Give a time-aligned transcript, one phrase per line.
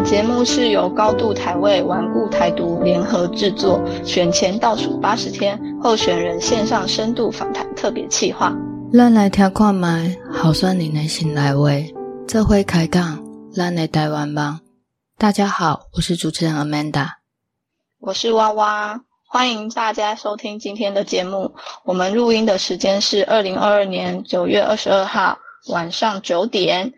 [0.00, 8.50] 本节目是由高度台位、顽固台独联合制作，选前倒数八十天候选人线上深度访谈特别企划。
[8.94, 11.94] 咱来听看麦，好算你的心来位，
[12.26, 13.22] 这回开讲，
[13.52, 14.60] 咱来台湾吧。
[15.18, 17.06] 大家好，我是主持人 Amanda，
[17.98, 21.52] 我是娃娃，欢迎大家收听今天的节目。
[21.84, 25.36] 我们录音的时间是二零二二年九月二十二号
[25.68, 26.94] 晚上九点。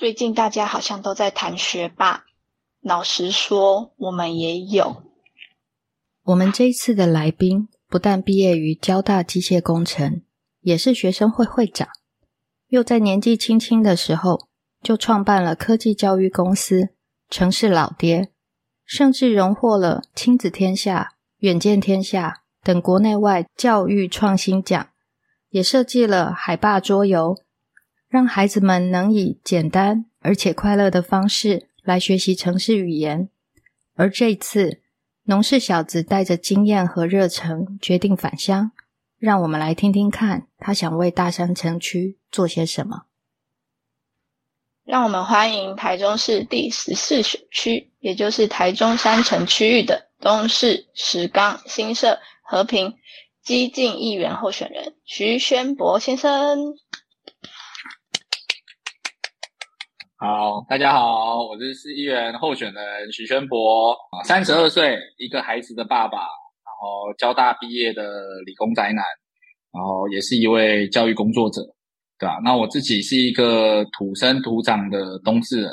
[0.00, 2.24] 最近大家好像都在谈学霸，
[2.80, 5.02] 老实说，我们也有。
[6.24, 10.22] 我们这一次的来宾不但毕业于交大机械工程，
[10.62, 11.86] 也是学生会会长，
[12.68, 14.48] 又在年纪轻轻的时候
[14.82, 16.94] 就创办了科技教育公司
[17.28, 18.30] 城市老爹，
[18.86, 24.88] 甚至荣获了亲子天下、远见天下等国内外教育创新奖，
[25.50, 27.36] 也设计了海霸桌游。
[28.10, 33.28] 让孩子们能以简单而且快乐的方式来学习城市语言，
[33.94, 34.80] 而这次
[35.22, 38.72] 农氏小子带着经验和热忱决定返乡，
[39.16, 43.04] 让我们来听听看他想为大山城区做些什么。
[44.84, 52.94] 让我们欢迎台中市第十四选区，也就是台中山城区域的东市、石冈、新社、和平
[53.40, 56.74] 激进议员候选人徐宣博先生。
[60.22, 68.02] 好，大家好，我是市议员候选人许宣博啊，三十二岁，一个孩子的爸爸，然后交大毕业的
[68.44, 69.02] 理工宅男，
[69.72, 71.62] 然后也是一位教育工作者，
[72.18, 72.38] 对吧？
[72.44, 75.70] 那我自己是一个土生土长的东市人，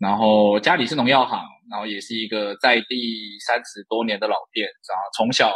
[0.00, 1.40] 然后家里是农药行，
[1.70, 5.52] 然后也是一个在地三十多年的老店，然后从小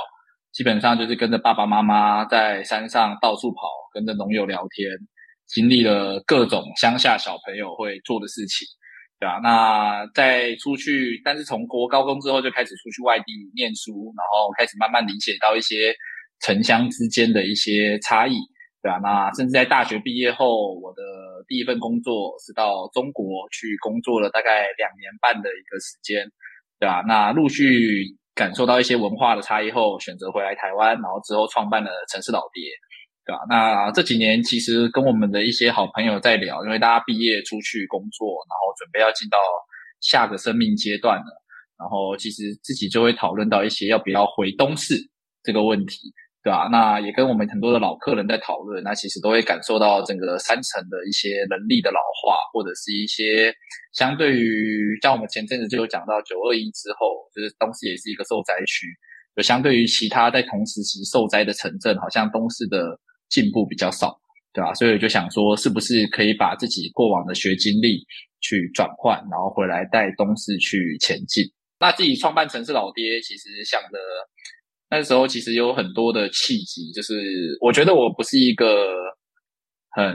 [0.52, 3.62] 基本上就是跟着爸爸妈妈在山上到处跑，
[3.92, 4.88] 跟着农友聊天。
[5.50, 8.66] 经历了各种乡下小朋友会做的事情，
[9.18, 9.40] 对吧？
[9.42, 15.94] 那在出去，但是从国高中之后就开始出去外地念书，然后开始慢慢理解到一些
[16.40, 18.38] 城乡之间的一些差异，
[18.80, 18.98] 对吧？
[19.02, 21.02] 那甚至在大学毕业后，我的
[21.48, 26.24] 第一份工作是到中国去工作了大概两年半的一个时间，
[26.78, 27.02] 对吧？
[27.06, 32.70] 那陆续感受到一些文化的差异后，选择回来台湾，然后之后创办了城市老爹。
[33.30, 33.46] 对吧？
[33.48, 39.38] 那这几年其实跟我们的一些好朋友在聊，因为大家毕业出去工作，然后准备要进到
[40.00, 41.30] 下个生命阶段了，
[41.78, 44.96] 然后其实自己就会讨论到一些要不要回东市
[45.44, 46.10] 这个问题，
[46.42, 46.68] 对吧？
[46.72, 53.54] 那也跟我们很多的老客人在讨论，那其实都会感受到整个山城的一些能力的老化，或者是一些
[53.92, 58.88] 相对于像我们前阵子就有讲到九二一之后，就是东市也是一个受灾区，
[59.36, 62.98] 就相对于其他在同时期受灾的城镇，好像东市的。
[63.30, 64.20] 进步比较少，
[64.52, 64.74] 对吧？
[64.74, 68.04] 所以我就想说，是不是可以把自己过往的学经历
[68.40, 71.44] 去转换，然后回来带东市去前进。
[71.78, 73.98] 那自己创办城市老爹，其实想的
[74.90, 78.66] 那时候其实有很多的契机，就是我觉得我不是一个
[79.90, 80.14] 很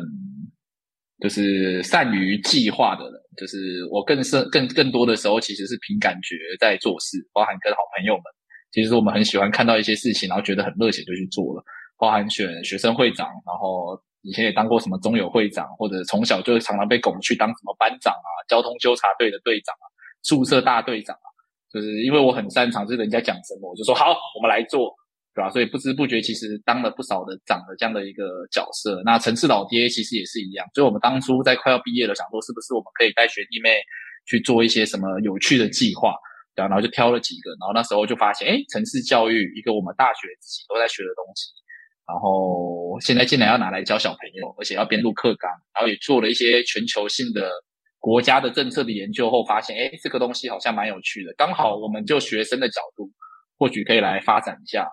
[1.22, 8.24] 就是善于计划的人，就是我更是更更多的时候其实是凭感觉在做事，包含跟好朋友们，
[8.72, 11.64] 其实我们很喜欢看到一些事情，然后觉得很热血就去做了。
[11.98, 19.86] 包含选学生会长，然后以前也当过什么中友会长，或者从小就常常被拱去当什么班长啊、交通纠察队的队长啊、
[20.24, 21.28] 宿舍大队长啊，
[21.72, 24.94] 就是因为我很擅长，就是人家讲什么我就说好，我们来做，
[25.34, 25.50] 对吧？
[25.50, 29.02] 所以不知不觉其实当了不少的长的这样的一个角色。
[29.06, 33.80] 那城市老爹其实也是一样，所以我们当初在快要毕业了，想说是不是我们可以带学弟妹
[34.26, 36.16] 去做一些什么有趣的计划，
[36.56, 36.64] 对？
[36.64, 41.52] 然后就挑了几个，然后那时候就发现，哎，城市教育一个我们大学自己都在学的东西。
[42.08, 47.50] 然后现在竟然要拿来教小朋友，而且要编入课纲，然后也做了一些全球性的
[48.00, 51.34] 国家的政策的研究后，发现哎，这个东西好像蛮有趣的。
[51.36, 53.10] 刚好我们就学生的角度，
[53.58, 54.88] 或许可以来发展一下，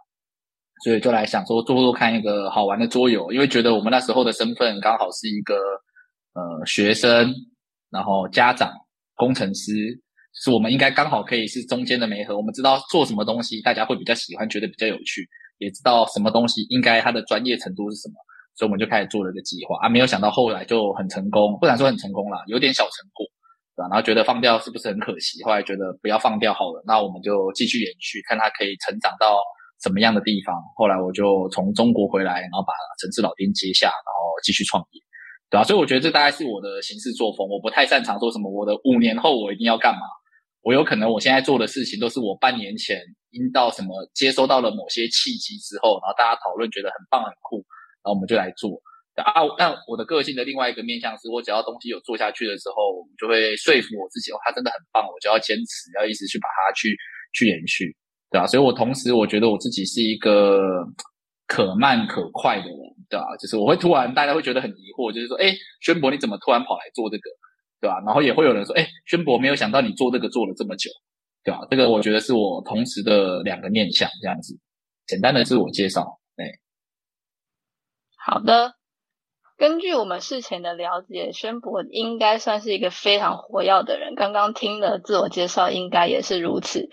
[0.85, 5.55] 所以就来想说做做看一个好玩的桌游，因为觉得我们那时候的身份刚好是一个
[6.33, 7.31] 呃学生，
[7.91, 8.73] 然后家长、
[9.17, 9.71] 工程师，
[10.33, 12.35] 是我们应该刚好可以是中间的媒合。
[12.35, 15.29] 我们知道做什么东西大家会比较喜欢，觉得比较有趣。
[15.63, 18.15] 也知道什么东西应该它的专业程度是什么，
[18.57, 23.25] 所以我们就开始做了个计划啊，没有想到后来就很成功，不敢说很成功啦，有点小成果，
[23.77, 23.89] 对吧？
[23.89, 25.43] 然后觉得放掉是不是很可惜？
[25.45, 29.39] 后来觉得不要放掉好了，那我们就继续延续，看它可以成长到
[29.83, 30.55] 什么样的地方。
[30.77, 35.01] 后来我就从中国回来，然后把城市老丁接下，然后继续创业，
[35.49, 35.65] 对吧？
[35.65, 40.03] 所以我觉得这大概是我的行事作风，我不太擅长说什么我的五年后我一定要干嘛。
[40.63, 47.57] 我有可能我现在做的事情都是我半年前因到什么接收到了某些契机之后，然后大家讨论觉得很棒很酷，
[48.03, 48.81] 然后我们就来做。
[49.15, 56.97] 啊，但我的个性的另外一个面向是，我只要东西有做下去的时候，我就会说服我自己，哦，它真的很棒，我就要坚持，要一直去把它去
[57.35, 57.95] 去延续，
[58.31, 58.47] 对吧？
[58.47, 60.81] 所以我同时我觉得我自己是一个
[61.47, 62.79] 可慢可快的人，
[63.11, 63.37] 对吧？
[63.39, 67.29] 就是我会突然大家会觉得很疑惑，就是说，哎，宣博你怎么突然跑来做这个，
[67.83, 68.01] 对吧？
[68.07, 70.89] 然后也会有人说，哎，宣博没有想到你做这个做了这么久，
[71.43, 71.67] 对吧？
[71.69, 74.57] 这个我觉得是我同时的两个念想，这样子，
[75.05, 76.61] 简单的自我介绍，对，
[78.17, 78.75] 好的。
[79.59, 84.15] 根据我们事前的了解，宣博应该算是一个非常活跃的人。
[84.15, 86.89] 刚刚听的自我介绍，应该也是如此。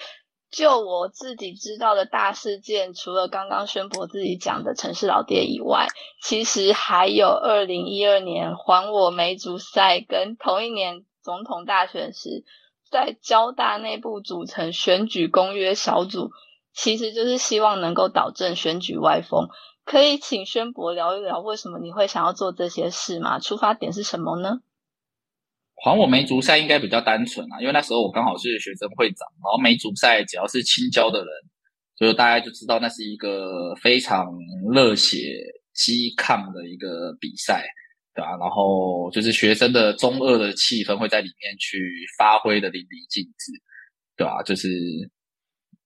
[0.51, 5.87] 就我自己知道的大事件，除了刚刚宣博自己讲的城市老爹以外，
[6.23, 12.43] 其实还有二零一二年还我梅竹赛跟同一年总统大选时，
[12.89, 16.31] 在交大内部组成选举公约小组，
[16.73, 19.49] 其实就是希望能够导正选举歪风。
[19.85, 23.39] 可以请宣博聊一聊，为什么你会想要做这些事吗？
[23.39, 24.61] 出发点是什么呢？
[25.83, 31.27] 还我梅竹赛应该比较单纯啊，因为那时候我刚好是学生会长，然后梅竹赛只要是青椒的人，
[31.97, 34.27] 就是大家就知道那是一个非常
[34.73, 35.17] 热血
[35.73, 37.65] 激亢的一个比赛，
[38.13, 38.31] 对吧？
[38.37, 41.79] 然后就是学生的中二的气氛会在里面去
[42.17, 43.51] 发挥的淋漓尽致，
[44.17, 44.43] 对吧？
[44.43, 44.69] 就是。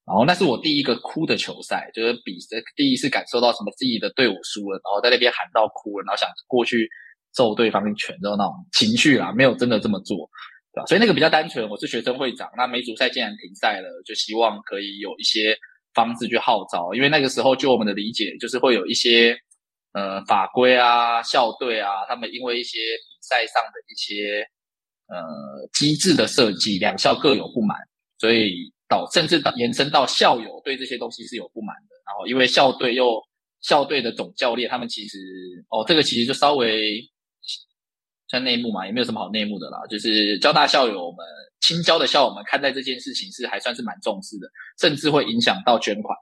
[0.05, 2.35] 然后那是我第一个哭的球赛，就是比
[2.75, 6.89] 第一次感受到什么自己的队伍输了，然后在那边喊到哭了，然后想过去
[7.33, 10.29] 揍对方一拳的那种情绪啦，没有真的这么做，
[10.73, 10.85] 对吧？
[10.85, 11.67] 所以那个比较单纯。
[11.69, 15.57] 我是学生会长，那美主赛既然停赛了，就希望可以有一些
[15.93, 19.37] 方式去号召，因为那个时候就我们的理解，就是会有一些
[19.93, 24.47] 呃法规啊、校队啊，他们因为一些比赛上的一些
[25.07, 25.17] 呃
[25.73, 27.77] 机制的设计，两校各有不满，
[28.19, 29.09] 所以导。
[29.11, 33.19] 甚至延伸到校友对这些东西是有不满的，然后因为校队又
[33.61, 35.17] 校队的总教练，他们其实
[35.69, 37.01] 哦，这个其实就稍微
[38.39, 39.79] 内幕嘛，也没有什么好内幕的啦。
[39.89, 41.25] 就是交大校友们、
[41.61, 44.47] 青交的校友们看待这件事情是还算是蛮重视的，
[44.79, 46.17] 甚至会影响到捐款。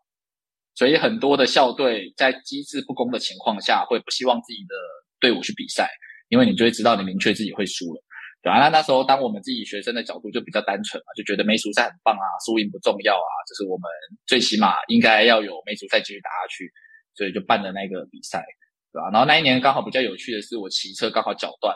[0.73, 4.75] 所以很多的校队在机制不公的情况下，会不希望自己的
[5.19, 5.89] 队伍去比赛，
[6.29, 8.01] 因为你就会知道你明确自己会输了。
[8.41, 13.85] 对啊，那那时候当我们自己学生的角度就比较单纯嘛，就觉得美术赛很棒啊，输赢不重要啊，就是我们
[14.25, 16.71] 最起码应该要有美术赛继续打下去，
[17.13, 18.43] 所以就办了那个比赛，
[18.91, 19.11] 对吧？
[19.11, 21.75] 然后那一年刚好比较有趣的是，我骑车刚好脚断，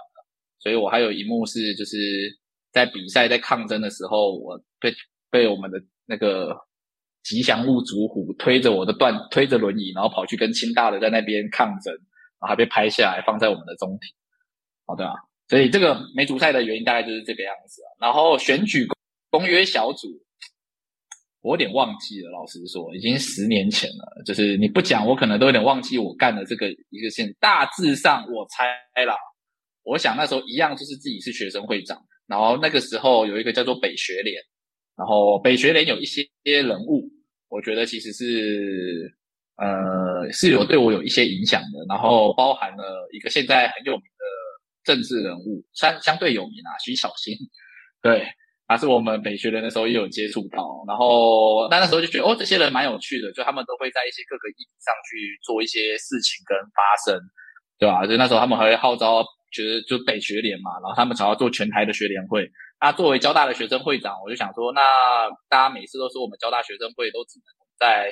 [0.66, 1.96] 所以我还有一幕是就是
[2.72, 4.92] 在比赛在抗争的时候，我被
[5.30, 6.58] 被我们的那个
[7.22, 14.10] 吉祥物主虎推着我的断推着轮椅，然后跑去跟清大的在那边抗争，然后还被拍下来放在我们的中庭，
[14.88, 15.08] 好的。
[15.48, 17.90] 所以这个梅竹赛的原因大概就是这个样子啊。
[18.02, 18.88] 然后选举
[19.30, 20.08] 公约小组，
[21.42, 24.24] 我有点忘记了，老实说，已经十年前了。
[24.26, 27.32] 就是你不讲，我可能都有点忘记我干的这个一个线。
[27.40, 28.66] 大致上我猜
[29.06, 29.16] 啦，
[29.86, 31.98] 我想那时候一样就是自己是学生会长。
[32.28, 34.36] 然后那个时候有一个叫做北学联，
[34.98, 37.10] 然后北学联有一些人物，
[37.48, 39.16] 我觉得其实是
[39.56, 41.86] 呃是有对我有一些影响的。
[41.88, 44.26] 然后包含了一个现在很有名的。
[44.86, 47.34] 政治人物相相对有名啊，徐小新，
[48.04, 48.24] 对，
[48.68, 57.20] 他是我们北学人的时候也有接触到，然后那那时候就觉得哦，这些人蛮有趣的，就他们都会在一些各个议题上去做一些事情跟发声，
[57.80, 58.06] 对吧？
[58.06, 62.46] 就那时候他们还会号召，觉得就北学联嘛，然后他们想要做全台的学联会。
[62.82, 64.82] 那作为交大的学生会长，我就想说，那
[65.48, 67.48] 大家每次都说我们交大学生会都只能
[67.80, 68.12] 在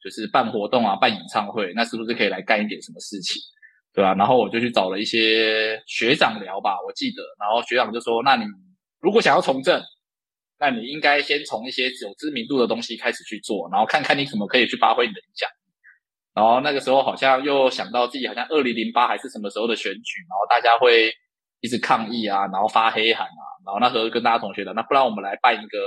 [0.00, 3.42] 就是办活动啊、办演唱会，那是不是可以来干一点什么事情？
[3.92, 4.14] 对吧？
[4.14, 8.44] 然后我就去找了一些学长聊吧，我记得，然后学长就说：“那你
[9.00, 9.82] 如果想要从政，
[10.60, 15.48] 那你应该先从一些有知名度的东西开始去做，然后看看你怎么可以去发挥你的影响。”
[16.36, 21.10] 然后那个时候好像又想到自己好像二零零八还是什么时候的选举，然后大家会
[21.62, 25.78] 一直抗议啊，然后发黑函啊，然后那时候跟大家同学的，那不然我们来办一个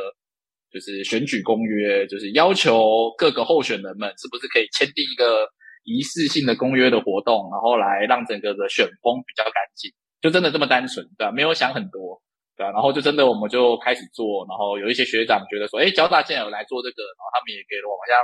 [0.73, 5.47] 就是选举公约，就是要求各个候选人们是不是可以签订一个。
[5.85, 9.89] 仪式性的公约的活动，然后来让整个的选风比较干净，
[10.21, 11.31] 就真的这么单纯，对吧？
[11.31, 12.21] 没有想很多，
[12.53, 12.69] 对吧？
[12.69, 18.21] 然后就真的我们就开始做，然后有一些学长觉得说，哎，交大竟然有来做这个，然后他们也给了我好像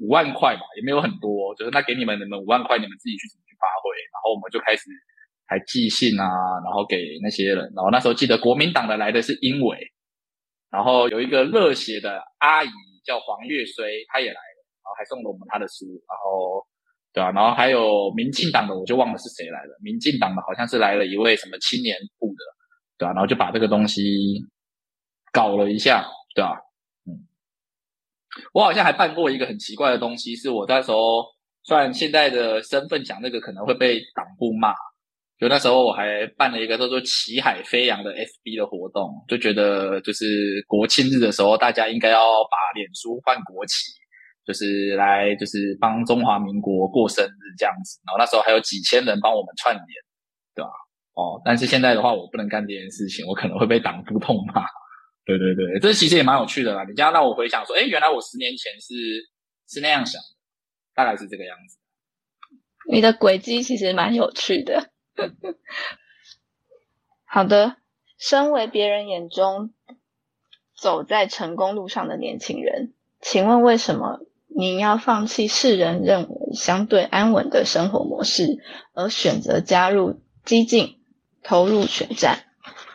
[0.00, 3.94] 五万块吧，也没有很多，就是那给你们，你们五万块，你们自己去怎么去发挥？
[4.10, 4.88] 然后我们就开始
[5.46, 6.26] 还寄信啊，
[6.64, 9.78] 然后给那些人，然后那时候记得国民党的来的是英伟，
[10.70, 12.70] 然后有一个热血的阿姨
[13.04, 16.66] 叫黄月衰，她也来了，然后还送了我们她的书，然后。
[17.12, 19.76] 对啊，然后还有民进党的，我就忘了是谁来了。
[19.82, 22.44] 民进党的好像是来了一位什么青年部的，
[22.98, 24.00] 对啊，然后就把这个东西
[25.32, 26.56] 搞了一下，对吧？
[28.52, 31.24] 我好像还办过一个很奇怪的东西，是我那时候
[31.62, 34.72] 虽然现在的身份讲那个可能会被党部骂，
[35.38, 43.92] 就那时候我还办了一个叫做“旗海飞扬”的 FB 的活动，就觉得就是国庆日的时候，大家应该要把脸书换国旗，
[44.46, 47.98] 就是来就是帮中华民国过生日这样子。
[48.06, 49.86] 然后那时候还有几千人帮我们串联，
[50.54, 50.70] 对吧？
[51.14, 54.62] 哦，但是现在的话，我不能干这件事情，我可能会被党部痛骂。
[55.38, 56.84] 对对对，这其实也蛮有趣的啦。
[56.88, 58.94] 你这样让我回想说，哎，原来我十年前是
[59.68, 60.28] 是那样想的，
[60.94, 61.78] 大概是这个样子。
[62.90, 64.90] 你的轨迹其实蛮有趣的。
[67.24, 67.76] 好的，
[68.18, 69.72] 身为别人眼中
[70.76, 78.58] 走在成功路上的年轻人，请问为什么您要放弃世人认为相对安稳的生活模式，
[78.94, 81.00] 而选择加入激进，
[81.42, 82.46] 投入选战？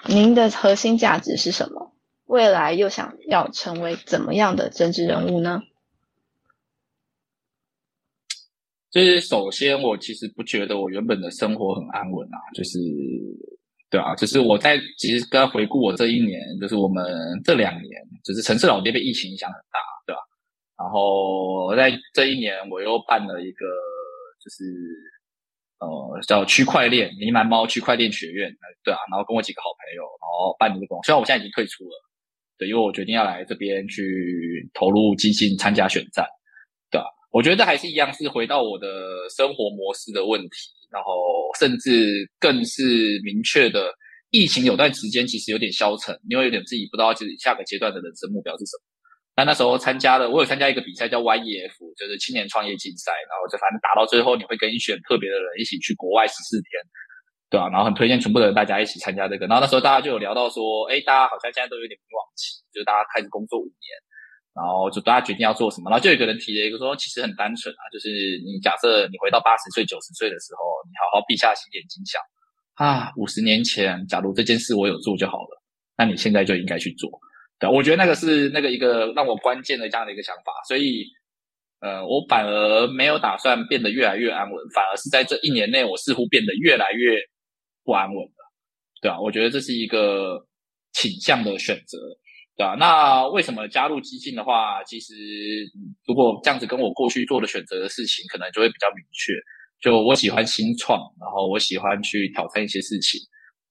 [0.08, 1.95] 您的核心价值是什么？
[2.26, 5.62] 未来又想要成为怎么样的政治人物呢？
[8.92, 12.80] 就是首先，我其实不觉得我原本的生活很安稳啊，就是
[13.90, 17.04] 对啊，就是我在其实刚回顾我这一年，就是我们
[17.44, 17.92] 这两年，
[18.24, 20.22] 就是城市老街被疫情影响很大，对吧？
[20.78, 23.66] 然后在这一年，我又办了一个，
[24.42, 24.64] 就是
[25.80, 28.50] 呃叫区块链迷茫猫区块链学院，
[28.84, 31.92] 对啊，然后跟我几个好朋友，然后办了一个，虽然我现在已经退出了，
[32.58, 36.26] 对，因为我决定要来这边去投入基金参加选战，
[36.90, 37.06] 对吧？
[37.32, 41.12] 我觉得还是一样，是回到我的生活模式的问题，然后
[41.60, 43.94] 甚至更是明确的，
[44.32, 48.84] 疫情有段时间其实有点消沉，因为有点自己不知道自己下个阶段的人生目标是什么。
[49.36, 56.80] 但那时候参加了，我有参加一个比赛叫 YEF，就是青年创业竞赛，然后就反正打到最后，你会跟选特别的人一起去国外十四天，
[57.50, 57.70] 对啊？
[57.70, 59.48] 然后很推荐全部的人大家一起参加这个。
[59.48, 63.90] 然后那时候大家就有聊到说，哎，大家好像现在都有点迷惘期，就是大家开始工作五年。
[64.56, 68.08] 然后就大家决定要做什么，然后就有个人提了一个说，其实很单纯啊，就是
[68.40, 72.22] 你假设你回到八十岁、九十岁的时候，你好好闭下心眼睛想
[72.76, 75.62] 啊，五十年前假如这件事我有做就好了，
[75.98, 77.12] 那你现在就应该去做。
[77.60, 81.04] 对，我觉得那个是那个一个让我关键的这样的一个想法，所以
[81.82, 87.20] 呃，我反而没有打算变得越来越安稳，反而是在这一年内，我似乎变得越来越
[87.86, 88.34] 不安稳的。
[89.02, 90.46] 对啊，我觉得这是一个
[90.92, 91.98] 倾向的选择。
[92.58, 95.14] 对啊，那为什么加入激进的话，其实
[96.08, 99.34] 如果这样子跟我过去做的选择的事情，可能就会比较明确。
[99.82, 103.20] 就我喜欢新创，然后我喜欢去挑战一些事情。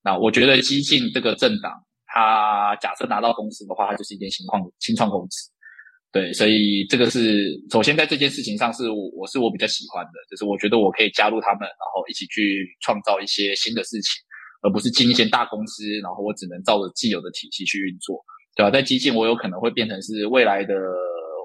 [0.03, 1.73] 那我觉得激进这个政党，
[2.07, 5.51] 它假设拿到公司的话，它就是一间新创新创公司。
[6.15, 14.23] 对，所以这个是首先在这件事情上是我我是我比较喜欢的，就是我觉得我可以加入他们，然后一起去创造一些新的事情，
[14.63, 18.23] 而不是进一些大公司，然后我只能照着既有的体系去运作。
[18.57, 18.71] 对吧？
[18.71, 20.73] 在基进，我有可能会变成是未来的，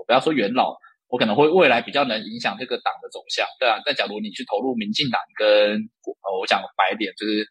[0.05, 0.77] 不要说元老，
[1.09, 3.81] 我可能会未来比较能影响这个党的走向，对啊。
[3.83, 5.49] 但假如你去投入民进党跟
[6.05, 7.41] 呃，我讲白点，就是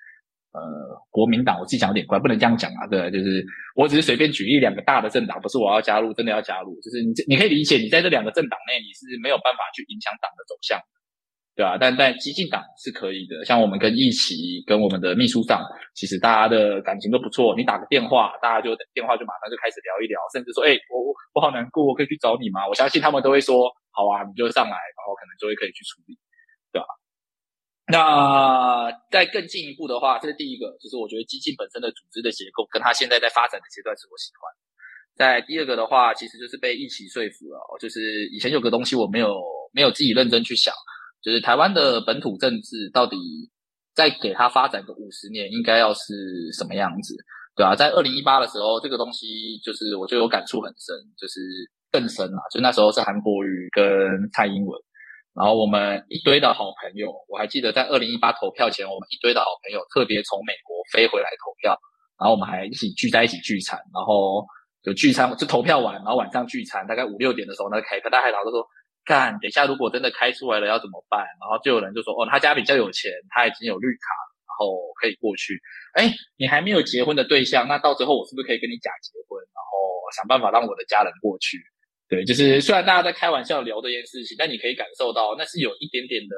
[0.58, 3.44] 呃国民党，我自己讲有点怪，不能这样讲啊，对，就是
[3.76, 10.80] 我只是随便举例两个大的政党，不是我要加入，真的要加入，就是你你可以理解，你在这两个政党内，你是没有办法去影响党的走向。
[11.58, 15.58] 对啊，但但激进党是可以的，像我们跟一起跟我们的秘书长，
[15.92, 17.52] 其实大家的感情都不错。
[17.56, 22.62] 你打个电话，大家就电话就马上就开始聊一聊，甚至说，哎，我我我好难过，我可以去找你吗？
[22.68, 26.14] 我相信他们都会说，好啊，你就上来，然后可能就会可以去处理，
[26.70, 26.86] 对吧？
[27.90, 34.52] 那再更进一步的话，这是第一个，就是我觉得激进本身的组织的结构，跟他现在在发展的阶段是我喜欢。
[35.16, 39.34] 在第二个的话，其实就是被一起说服了，就是以前有个东西我没有
[39.72, 40.72] 没有自己认真去想。
[41.20, 43.16] 就是台湾的本土政治到底
[43.92, 47.16] 再给它发展个五十年，应该要是什么样子，
[47.56, 51.40] 对啊，在二零一八的时候，这个东西就是我就有感触很深，就是
[51.90, 52.38] 更深啊。
[52.52, 53.84] 就那时候是韩国瑜跟
[54.32, 54.80] 蔡英文，
[55.38, 61.78] 然后我们一堆的好朋友，我还记得在二零一八投票前，我们一堆的好朋友特别从美国飞回来投票，
[62.18, 64.44] 然后我们还一起聚在一起聚餐，然后
[64.82, 68.66] 就聚餐就投票完，然后晚上聚餐，大概五六点的时候，那个凯特大海老师说。
[69.08, 71.24] 看，等一下，如果真的开出来了要怎么办？
[71.40, 74.12] 然后就有人就说，哦，他家比较有钱，他已经有绿卡，
[74.44, 75.58] 然后可以过去。
[75.94, 79.72] 哎，你还没有结婚的对象，那到时候我是不是可以跟你假结婚，然后
[80.14, 81.56] 想办法让我的家人过去？
[82.08, 86.34] 对，就是虽然大家在开玩笑聊这件事情，但你可以感受到那是有一点点的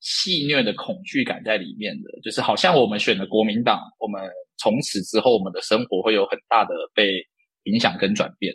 [0.00, 4.22] 戏谑的恐惧感在里面的，就是好像我们选了国民党，我们
[4.58, 7.22] 从此之后我们的生活会有很大的被
[7.64, 8.52] 影响跟转变。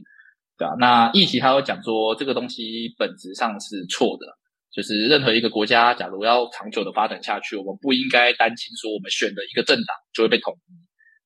[0.58, 4.26] 对啊，那议题他有讲说，这个东西本质上是错的，
[4.74, 10.74] 就是任何一个国家，假如要长久的发展下去，我们不应该担心说我们选的一个政党就会被统一，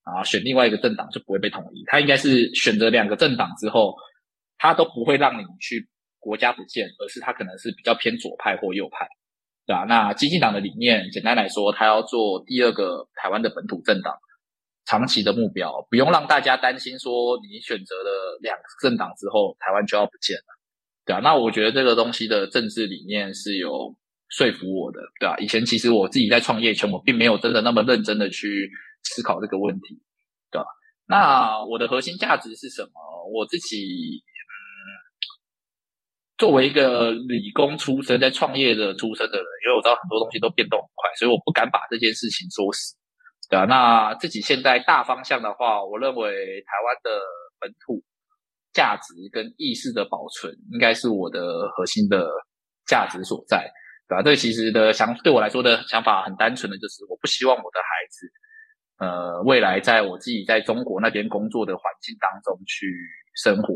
[0.03, 1.81] 啊，选另外一个政党就不会被统一。
[1.87, 3.95] 他应该是选择两个政党之后，
[4.61, 5.89] 他都不会让你去
[6.19, 9.07] 国家不见，而是他可能是比较偏左派或右派。
[9.67, 9.85] 对吧？
[9.87, 14.13] 那基进党的理念，简单来说，他要做第二个台湾的本土政党，
[14.85, 20.43] 长期的目标，不用让大家担心说你选择了两个政党之后，台湾就要不见了，
[21.05, 21.19] 对吧？
[21.21, 23.95] 那我觉得这个东西的政治理念是有
[24.29, 25.37] 说服我的，对吧？
[25.37, 28.69] 以前其实我自己在创业前，我并没有真的那么认真的去
[29.03, 30.01] 思考这个问题，
[30.51, 30.65] 对吧？
[31.07, 32.91] 那我的核心价值是什么？
[33.31, 34.23] 我自己。
[36.41, 42.97] 作为一个理工出身、在创业的出身的人，因为我知道很多东西都变动很快，所以我不敢把这件事情说死，
[43.47, 46.33] 对啊，那自己现在大方向的话，我认为
[46.65, 47.21] 台湾的
[47.59, 48.01] 本土
[48.73, 52.27] 价值跟意识的保存，应该是我的核心的
[52.87, 53.69] 价值所在，
[54.09, 54.23] 对吧？
[54.23, 58.31] 这其实的想对我来说的想法很单纯的就是，我不希望我的孩子，
[58.97, 62.87] 呃，未来在我自己在中国那边工作的环境当中去
[63.35, 63.75] 生活。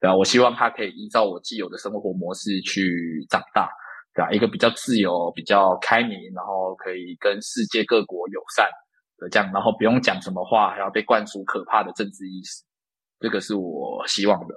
[0.00, 3.68] 对啊，我希望他可以依照我既有的生活模式去长大，
[4.14, 8.66] 对啊，一个比较自由、比较开明，然后可以跟世界各国友善
[9.18, 12.64] 的这样，然后不用讲什么话，还要被灌输可怕的政治意识，
[13.18, 14.54] 这个是我希望的。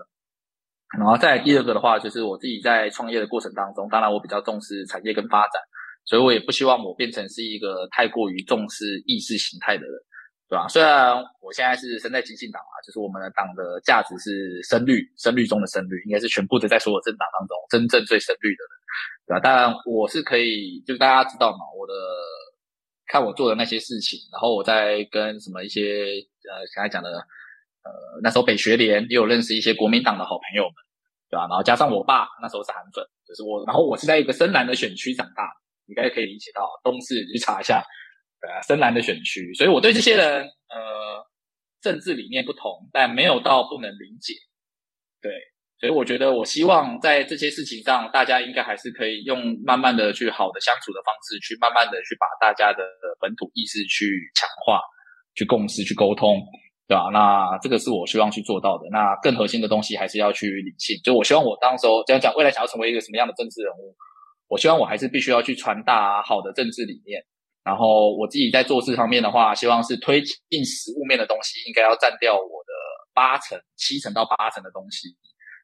[0.97, 5.61] 然后再第二个的话，就是我自己在创业的过程当中，当然我比较重视产业跟发展，
[6.05, 9.93] 所以我也不希望我变成是一个太过于重视意识形态的人。
[10.53, 10.67] 对吧？
[10.67, 18.61] 虽然我现在是身在基进党啊，就是我们的党的价值是深绿，深绿中的深绿，应该是全部的在所有政党当中真正最深绿的，
[19.25, 19.39] 对吧？
[19.39, 21.93] 当然我是可以，就大家知道嘛，我的
[23.07, 27.89] 看我做的那些事情，然后我在跟什么一些呃刚才讲的呃
[28.21, 30.75] 那时候北学联也有认识一些国民党的好朋友们，
[31.31, 31.47] 对吧？
[31.49, 35.49] 然后加上我爸那时候是韩粉，就是我，然后我是在一个深蓝的选区长大，
[35.87, 37.83] 你应该可以理解到东市去查一下。
[38.43, 41.25] 呃，深蓝的选区，所以我对这些人，呃，
[41.81, 44.33] 政治理念不同，但没有到不能理解。
[45.21, 45.31] 对，
[45.79, 52.83] 所以我觉得，我希望在这些事情上，大家应该还是可以用慢慢的去好的相处的方式，去慢慢的去把大家的
[53.21, 54.81] 本土意识去强化，
[55.35, 56.43] 去共识，去沟通，
[56.85, 57.09] 对吧？
[57.13, 58.83] 那这个是我希望去做到的。
[58.91, 60.99] 那更核心的东西还是要去理性。
[61.01, 63.95] 就我希望我当时候这样讲，未来想要成为一个什么样的政治人物，
[64.49, 67.23] 我希望我还是必须要去传达好的政治理念。
[67.63, 72.73] 然后我自己在做事方面的话，希望是推进实物面的东西，应该要占掉我的
[73.13, 75.07] 八成、七成到八成的东西，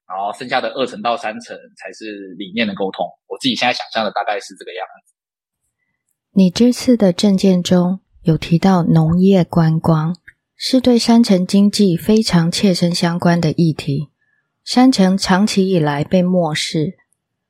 [0.07, 3.05] 然后剩下的二成到三成才是理念的沟通。
[3.27, 5.13] 我自己现在想象的大概是这个样子。
[6.31, 10.15] 你这次的证件中有提到农业观光
[10.55, 14.07] 是对山城经济非常切身相关的议题，
[14.63, 16.97] 山城长期以来被漠视，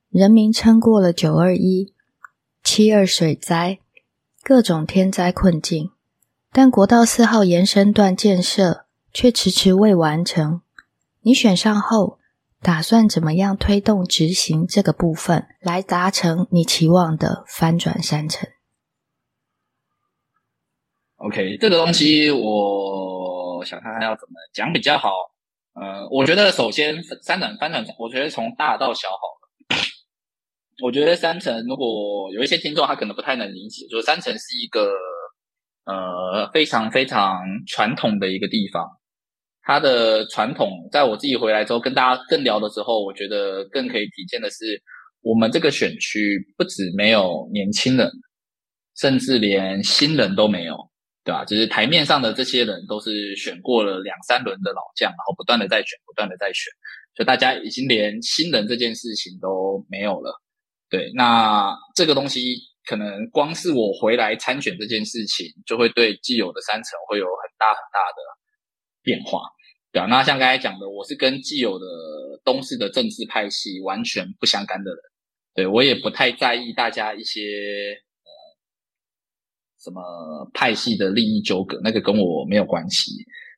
[0.10, 1.94] 人民撑过了九二一、
[2.64, 3.78] 七二水灾。
[4.44, 5.92] 各种天灾困境，
[6.52, 10.62] 但国道四号延伸段建设却迟迟未完成。
[11.22, 12.18] 你选上后，
[12.62, 18.50] 打算怎么样推动执行这个部分，来达成你期望的翻转山城
[21.18, 25.10] ？OK，这个东西我想看看要怎么讲比较好。
[25.74, 29.39] 呃，我觉得首先翻转翻转，我觉得从大到小好。
[30.82, 34.94] 我觉得三层，如果有一些听众他可能不太能理解，就是三层是一个
[35.86, 38.88] 呃非常非常传统的一个地方。
[39.62, 44.82] 它的传统，在我自己回来之后跟大家更聊的时候，我觉得更可以体现的是，
[45.22, 48.10] 我们这个选区不止没有年轻人，
[48.98, 50.76] 甚至连新人都没有，
[51.24, 51.46] 对吧？
[51.46, 56.72] 就是台面上的这些人都是选过了两三轮的老将，然后不断的在选，不断的在选，
[57.14, 60.42] 就大家已经连新人这件事情都没有了。
[60.90, 68.18] 对，那这个东西可能光是我回来参选这件事情，就会对既有的三层会有很大很大的
[69.04, 69.42] 变化。
[69.92, 71.86] 对啊，那像刚才讲的，我是跟既有的
[72.44, 75.00] 东市的政治派系完全不相干的人，
[75.56, 77.42] 对我也不太在意大家一些
[78.24, 78.30] 呃
[79.80, 83.12] 什么派系的利益纠葛，那个跟我没有关系，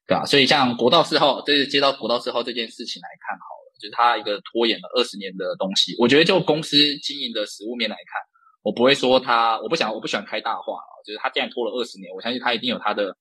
[0.08, 0.26] 对吧？
[0.26, 3.51] 所以像国道四号，这是接到国道四号这件事情来看，好。
[3.82, 8.22] 就是他一个拖延了二十年的东西，我觉得就公司经营的实物面来看，
[8.62, 10.78] 我不会说他，我不想，我不喜欢开大话。
[11.04, 13.18] 就是他既然拖了二十年，我相信他一定有他的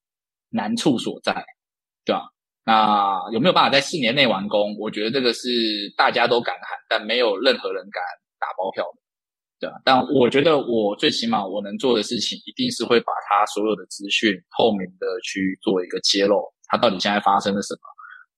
[0.51, 1.33] 难处所在，
[2.05, 2.29] 对吧？
[2.63, 4.77] 那有没有办法在四年内完工？
[4.77, 5.49] 我觉得这个是
[5.97, 8.03] 大家都敢喊，但没有任何人敢
[8.39, 9.01] 打包票的，
[9.59, 9.81] 对吧？
[9.83, 17.81] 但我觉得我最起码我能做的事情，一定是会把他所有的资讯透明的去做一个揭露，他到底现在发生了什么。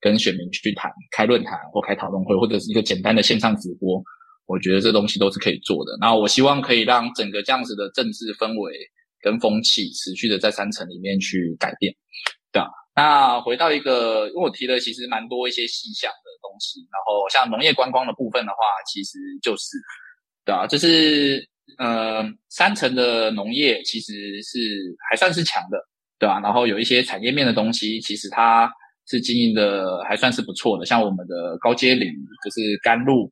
[0.04, 4.04] 跟选民去谈、开论坛或开讨论会，或者是一个简单的线上直播，
[4.46, 5.98] 我觉得这东西都是可以做的。
[6.02, 8.78] 那我希望可以让整个这样子的政治氛围
[9.22, 11.94] 跟风气持续的在三层里面去改变，
[12.52, 12.68] 对啊？
[12.96, 19.78] 那回到一个，因为我提了其实蛮多一些细项的东西，然后像农业观光的部分的话，其实就是，
[20.46, 21.48] 对啊，就是
[21.80, 24.12] 呃，三层的农业其实
[24.44, 24.60] 是
[25.10, 25.78] 还算是强的，
[26.20, 26.40] 对啊？
[26.42, 28.72] 然后有一些产业面的东西，其实它
[29.08, 32.10] 是经营的还算是不错的，像我们的高阶岭
[32.44, 33.32] 就是甘露，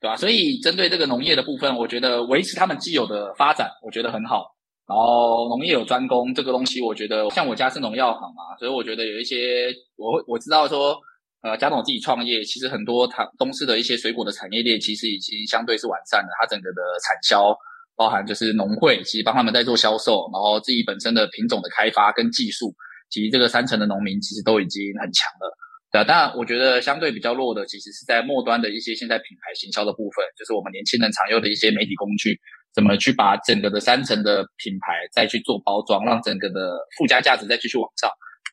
[0.00, 0.16] 对吧？
[0.16, 4.46] 所以针对这个农业的部分，我觉得维持他们既有的发展，我觉得很好。
[4.86, 10.98] 然后农业有专攻这个东西，我觉得像我家是农药行嘛，所以我觉得有一些我我知道说，
[11.42, 17.56] 呃，加总自己创业，其实很多他东市的一些水果的产业链其实已经相对是完善的，它整个的产销
[17.96, 22.74] 包含就是农会其实帮他们在做销售，然后自己本身的品种的开发跟技术，
[23.10, 25.56] 及这个三层的农民其实都已经很强了。
[25.92, 32.38] 对，当然我觉得相对比较弱的，其实是在末端的一些现在品牌行销的部分，就是我们年轻人常用的一些媒体工具。
[32.70, 38.08] 怎么去把整个的三层的品牌再去做包装，让整个的附加价值再继续往上？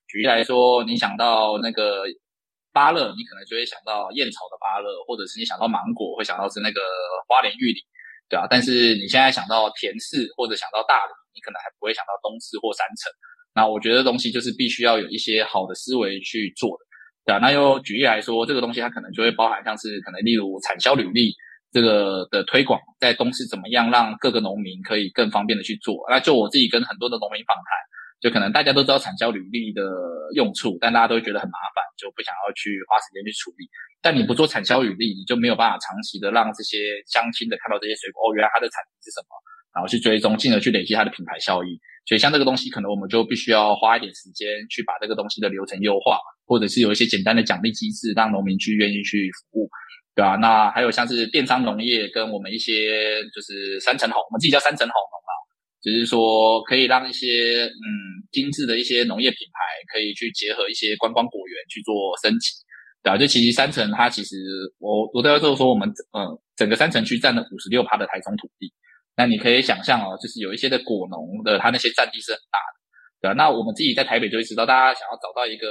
[0.10, 2.02] 举例来说，你想到那个
[2.74, 6.82] 芭乐，你可能就会想到燕草的芭乐，或者是你想到芒果，会想到是那个
[7.30, 7.80] 花莲玉里，
[8.28, 8.48] 对啊。
[8.50, 13.14] 但是你现在想到田氏或者想到大理，你可能还不会想到东市或三层。
[13.58, 16.86] 那我觉得东西就是必须要有一些好的思维去做的，
[17.26, 17.40] 对啊。
[17.40, 21.34] 那又举例来说，这个东西它可能就会包含像是可能例如产销履历。
[21.70, 26.00] 这个的推广在东市怎么样让各个农民可以更方便的去做？
[26.10, 27.70] 那就我自己跟很多的农民访谈，
[28.24, 29.84] 就可能大家都知道产销履历的
[30.34, 33.68] 用处，但大家都觉得很麻烦，就不想要去花时间去处理。
[34.02, 39.36] 但你不做产销履历，你就没有办法长期的让这些乡亲的看到这些水果哦，原来它的产地是什么，
[39.78, 41.78] 然后去追踪，进而去累积它的品牌效益。
[42.08, 49.70] 所以像这个东西，可能我们就必须要花一点时间去把这个东西的流程优化，或者是有一些简单的奖励机制，让农民去愿意去服务。
[50.16, 55.32] 对啊，那还有像是电商农业跟我们一些就是三层好，我们自己叫三层好农啊，
[55.84, 57.86] 只是说可以让一些嗯
[58.32, 59.60] 精致的一些农业品牌
[59.94, 62.50] 可以去结合一些观光果园去做升级，
[63.04, 64.36] 对啊，就其实三层它其实
[64.80, 65.88] 我我都要说说我们
[66.18, 68.74] 嗯整个三层区占了五十六趴的台中土地，
[69.18, 72.78] 那你可以想象哦，就是有一些的果农的它那些占地是很大的，
[73.20, 75.68] 对啊，那我们自己在台北就会知道，大家想要找到一个。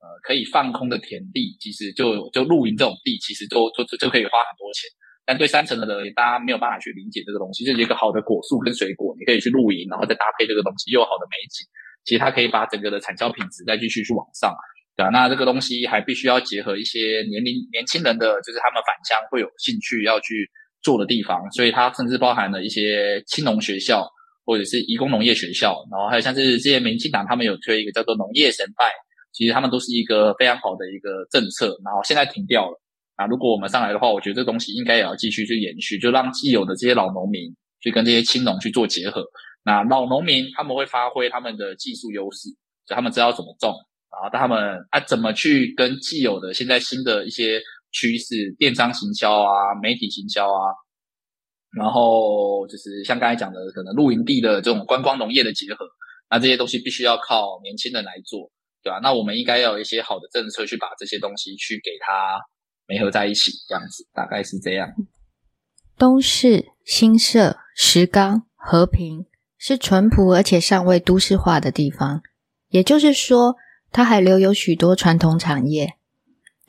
[0.00, 4.88] 呃，可以放空的田地，其实就就露营这种地，其实就就就可以花很多钱。
[5.26, 7.66] 但对三层的人，大家没有办法去理解这个东西。
[7.66, 11.68] 就是一个好的果树跟水果，你可以去露营，然后再搭配这个东西，又好的美景，
[12.02, 14.56] 其实它可以把整个的产销品质再继续去往上，
[14.96, 15.10] 对吧？
[15.12, 20.48] 那这个东西还必须要结合一些年龄年轻人的，就是他们返乡会有兴趣要去
[20.82, 24.06] 做的地方，所以它甚至包含了一些青农学校
[24.44, 28.84] 或者是移工农业学校，然后还有像是这些民进党他们有推一个叫做农业神拜。
[29.32, 32.80] 其实他们都是一个非常好的一个政策，然后现在停掉了
[33.14, 33.26] 啊。
[33.26, 37.42] 如果我们上来的话，我觉得这东西应该也要继续去延续，就让既有的这些老农民
[37.80, 39.24] 去跟这些青农去做结合。
[39.62, 42.48] 那老农民他们会发挥他们的技术优势，
[42.84, 43.72] 就他们知道怎么种
[44.08, 47.62] 啊，他们啊怎么去跟既有的现在新的一些
[47.92, 50.74] 趋势，电商行销啊、媒体行销啊，
[51.76, 55.84] 然后就是像刚才讲的，可能露营地的这种观光农业的结合，
[56.30, 58.50] 那这些东西必须要靠年轻人来做。
[58.82, 58.98] 对吧？
[59.02, 62.40] 那我们应该要有一些好的政策去把这些东西去给它
[62.86, 64.88] 媒合在一起，这样子大概是这样。
[65.98, 69.26] 东市、新社、石冈、和平
[69.58, 72.22] 是淳朴而且尚未都市化的地方，
[72.70, 73.56] 也就是说，
[73.92, 75.98] 它还留有许多传统产业。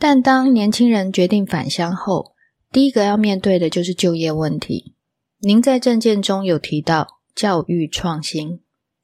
[0.03, 2.33] 但当年轻人决定返乡后，
[2.71, 4.95] 第一个要面对的就是就业问题。
[5.41, 8.61] 您在证件中有提到教育创新。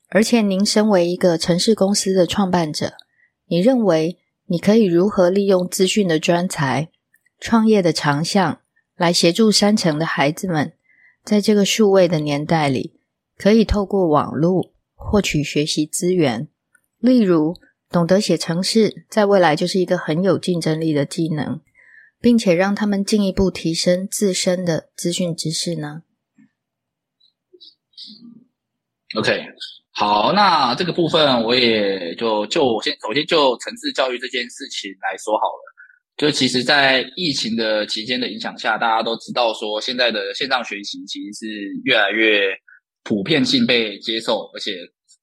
[0.10, 2.94] 而且，您身为一个城市公司的创办者，
[3.46, 6.90] 你认为你可以如何利用资讯的专才、
[7.40, 8.62] 创业的长项，
[8.96, 10.74] 来协助山城的孩子们，
[11.24, 13.00] 在这个数位的年代里，
[13.38, 16.48] 可以透过网络获取学习资源？
[16.98, 17.56] 例如，
[17.90, 21.62] 懂得写程式，在未来就是一个很有竞争力的技能，
[22.20, 26.04] 并且让他们进一步提升自身的资讯知识呢
[29.16, 29.46] ？OK。
[29.92, 35.64] 好，那这个部分我也就就先首先就城市教育这件事情来说好了。
[36.18, 41.48] 就其实，在疫情的期间的影响下，大家都知道说，现在的线上学习其实是
[41.84, 42.42] 越来越
[43.04, 44.72] 普遍性被接受，而且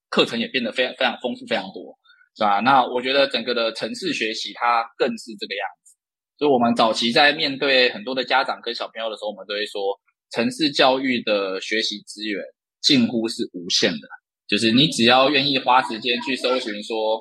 [0.09, 1.97] 课程也变得非常非常丰富、非常多，
[2.37, 2.61] 是吧？
[2.61, 5.95] 那我觉得整个的城市学习它更是这个样子。
[6.37, 9.99] 所以，我们早期在面对很多的家长跟小朋友的时候，我们都会说，
[10.33, 12.43] 城市教育的学习资源
[12.81, 14.09] 近乎是无限的。
[14.49, 17.21] 就是你只要愿意花时间去搜寻，说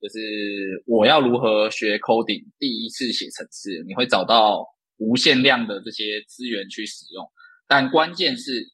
[0.00, 4.66] 就是我要如何学 coding，第一次写程式，你会找到
[4.98, 7.26] 无限量的这些资源去使用。
[7.66, 8.68] 但关键是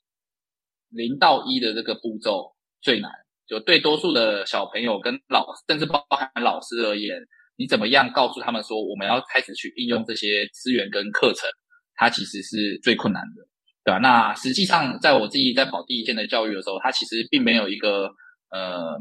[0.91, 3.11] 零到一的这个步骤最难。
[3.49, 7.19] 就对多数的小朋友跟老，甚至包含老师而言，
[7.57, 11.49] 你怎么样告诉他们说我们要开始去应用这些资源跟课程，
[11.95, 13.49] 它其实是最困难的。
[13.85, 13.99] 对吧？
[14.01, 18.11] 那实际上，在我自己在跑第一线的教育的时候，它其实并没有一个
[18.51, 18.95] 呃，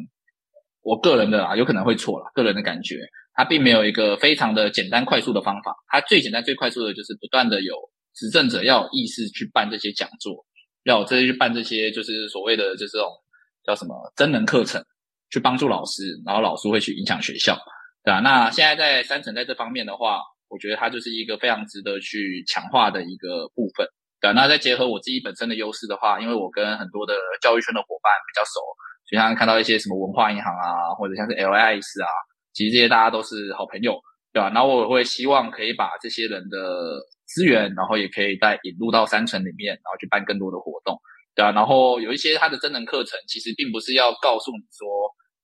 [0.81, 2.95] 我个人的啊，有可能会错了，个人的感觉，
[3.33, 5.75] 它并没有一个非常的简单快速的方法。
[5.89, 7.75] 它最简单最快速的就是不断的有
[8.15, 10.45] 执政者要有意识去办这些讲座，
[10.86, 13.10] 要这些去办这些就是所谓的就是这种
[13.67, 14.82] 叫什么真人课程，
[15.30, 17.56] 去帮助老师，然后老师会去影响学校，
[18.03, 18.21] 对吧？
[18.21, 23.86] 那现在在三层在这方面的话，我觉得它就是一个非常值得去强化的一个部分。
[24.19, 28.62] 对，那再结合我自己本身的优势的话，因为我跟很多的教育圈的伙伴比较熟，
[29.06, 32.08] 就像看到一些什么文化银行啊，或者像是 LIS 啊，
[32.53, 33.99] 其实这些大家都是好朋友，
[34.34, 34.49] 对吧？
[34.49, 36.58] 然后我会希望可以把这些人的
[37.25, 40.97] 资源，然后也可以再引入到三层里面，然后去办更多的活动，
[41.38, 41.52] 对啊。
[41.54, 44.89] 然后有一些他的真人课程，其实并不是要告诉你说，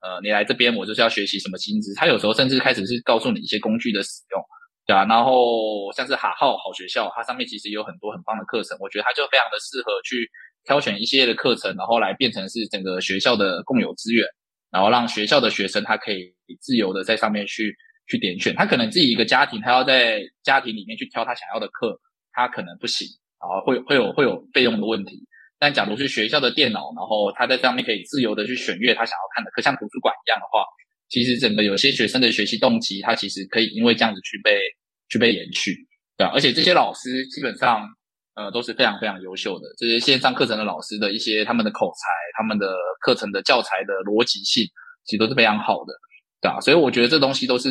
[0.02, 4.42] 呃，你来这边我就是要学习什么薪资，他有时候甚至开始是告诉你一些工具的使用。
[4.86, 10.30] 对啊，然后像是哈号好学校，它上面其实有很多很棒的课程，我觉得它就非常的适合去
[10.66, 14.28] 挑选一系列的课程，然后来变成是整个学校的共有资源，
[14.72, 17.74] 然后让学校的学生他可以自由的在上面去
[18.10, 18.54] 去点选。
[18.56, 21.98] 他可能自己一个家庭，他要在家庭里面去挑他想要的课，
[22.34, 23.08] 他可能不行，
[23.40, 25.26] 然后会会有会有费用的问题。
[25.64, 30.66] 但假如是学校的电脑，然后他在上面可以自由的去选阅他想要看的课，像图书馆一样的话。
[31.08, 34.60] 其实整个有些学生的学习动机，他其实可以因为这样子去被
[35.08, 35.74] 去被延续，
[36.18, 37.88] 对而且这些老师基本上
[38.36, 44.66] 呃都是非常非常优秀的，这些线上课程的老师的一些他们的口才、他们的课程的教材的逻辑性，
[45.06, 45.94] 其实都是非常好的，
[46.42, 46.60] 对吧？
[46.60, 47.70] 所以我觉得这东西都是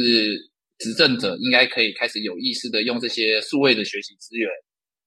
[0.79, 4.49] 执政者应该可以开始有意识的用这些数位的学习资源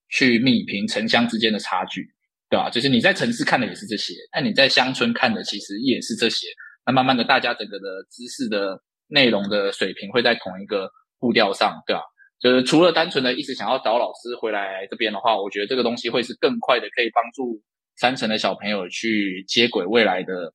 [0.09, 2.05] 去弭平城乡之间的差距，
[2.49, 2.69] 对吧？
[2.69, 6.47] 就是你在城市看的也是这些，那你在乡村看的其实也是这些。
[6.85, 12.01] 那慢慢的，大家整个的知识的内容的水平会在同一个步调上，对吧？
[12.39, 17.61] 就是除了单纯的一直想要找老师回来这边的话，我觉得这个东西会是更快的，可以帮助
[17.95, 20.53] 三层的小朋友去接轨未来的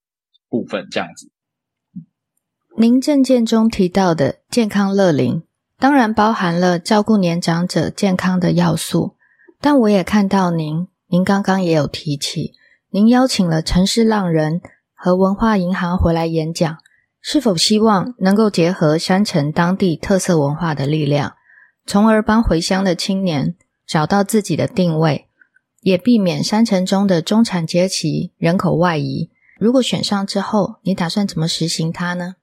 [0.49, 1.33] 部分，这样子。
[2.79, 5.43] 您证件中提到的健康乐龄，
[5.79, 9.17] 当然包含了照顾年长者健康的要素，
[9.61, 12.55] 但我也看到您，您刚刚也有提起，
[12.91, 14.61] 您邀请了城市浪人。
[15.03, 16.77] 和文化银行回来演讲，
[17.23, 21.37] 是否希望能够结合山城当地特色文化的力量，
[21.87, 25.27] 从而帮回乡的青年找到自己的定位，
[25.81, 29.31] 也避免山城中的中产阶级人口外移？
[29.59, 32.37] 如果选上之后，你打算怎么实行它呢？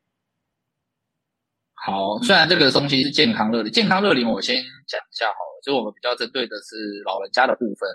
[1.76, 4.56] 好，虽然这个东西是健康乐龄，健康乐龄我先
[4.88, 7.88] 讲一下好了，就我们比较针对的是老人家的部分，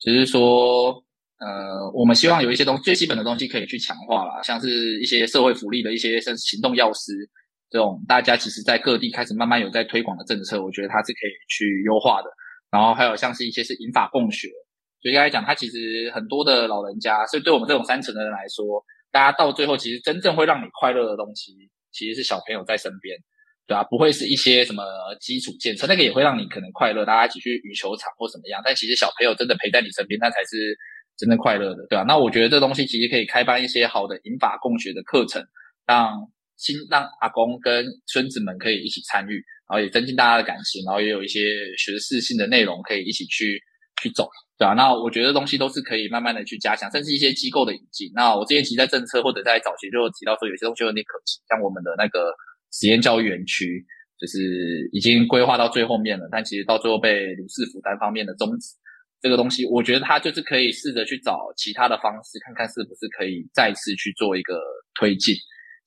[0.00, 1.04] 只是说。
[1.40, 7.12] 呃，我们希望有一些东最基本的东西可以去强化啦，像是一些社会福利的一些甚至行动药师
[7.70, 12.28] 这种，大家其实在各地开始慢慢有在推广的政策，我觉得它是可以去优化的。
[12.72, 14.48] 然后还有像是一些是引法共学，
[15.00, 21.52] 所以刚才讲，它其实很多的老人家，所以对我们这种三层的人来说，大家到最后其实真正会让你快乐的东西，
[21.92, 23.16] 其实是小朋友在身边，
[23.68, 23.84] 对吧？
[23.84, 24.82] 不会是一些什么
[25.20, 30.76] 基础建设，那个也会让你可能快乐，大家一起去羽球场或什么样，但其实小朋友真的陪在你身边，那才是。
[31.18, 32.04] 真的快乐的，对吧？
[32.06, 35.44] 那我觉得这东西其实可以开办一些好的引法共学的课程，
[35.84, 36.14] 让
[36.56, 39.34] 新让阿公跟孙子们可以一起参与，
[39.68, 43.60] 然后也增进大家的感情，然后也有一些学识性的内容可以一起去
[44.00, 44.74] 去走，对吧？
[44.74, 48.08] 那我觉得东西都是可以慢慢的去加强，甚至一些机构的引进。
[48.14, 52.30] 那我之前其实在政策或者在早期就提到说，有些东西有点可惜，像我们的那个
[52.72, 53.84] 实验教育园区，
[54.18, 58.76] 就是已经规划到最后面了，但其实到最后被鲁市府单方面的终止。
[59.20, 64.62] 这个东西，我觉得它就是可以试着去找其他的方式，看看是不是可以再次去做一个
[64.94, 65.34] 推进，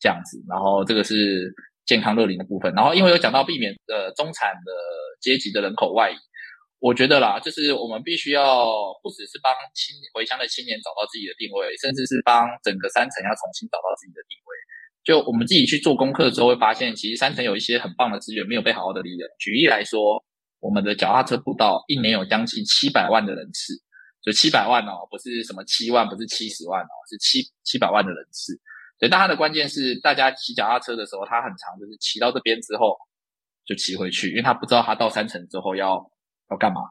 [0.02, 0.36] 这样子。
[0.50, 1.48] 然后这个是
[1.86, 2.74] 健康乐龄的部分。
[2.76, 4.72] 然后因为有讲到避免呃中产的
[5.22, 6.16] 阶级的人口外移，
[6.84, 8.68] 我觉得啦，就是我们必须要
[9.02, 14.52] 不只是帮青回乡的青年找到自己的定位，甚至是帮整个山城要重新找到自己的定位。
[15.04, 19.28] 就我们自己去做功课的时候，会发现其实山城有一些很棒的资源没有被好好的利用。
[19.40, 20.24] 举例来说。
[20.62, 23.74] 我们的脚踏车步道一年有将近七百万的人次，
[24.22, 28.54] 就七百万哦，不是什么七万，不是七十万哦，是七七百万的人次。
[29.00, 32.96] 所以，但它的关键是，大家骑脚踏车的时候，他很长，就是骑到这边之后
[33.66, 35.98] 就骑回去，因为他不知道他到山城之后要
[36.52, 36.82] 要干嘛。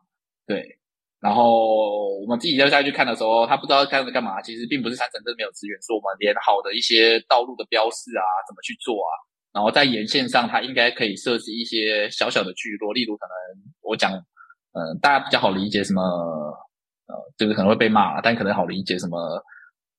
[0.49, 0.80] 对，
[1.21, 4.41] 然后我们自己要下去看的时候，他不知道开始干嘛。
[4.41, 9.13] 其实并不是三城这没有资源，是我们连好的一些道路的标示啊，怎么去做啊。
[9.53, 13.35] 然后在沿线上，它应该可以设置一些小小的聚落，例如可能
[13.83, 19.19] 我讲，呃，大家比较好理解什么，呃，这个可能会被骂，但可能好理解什么，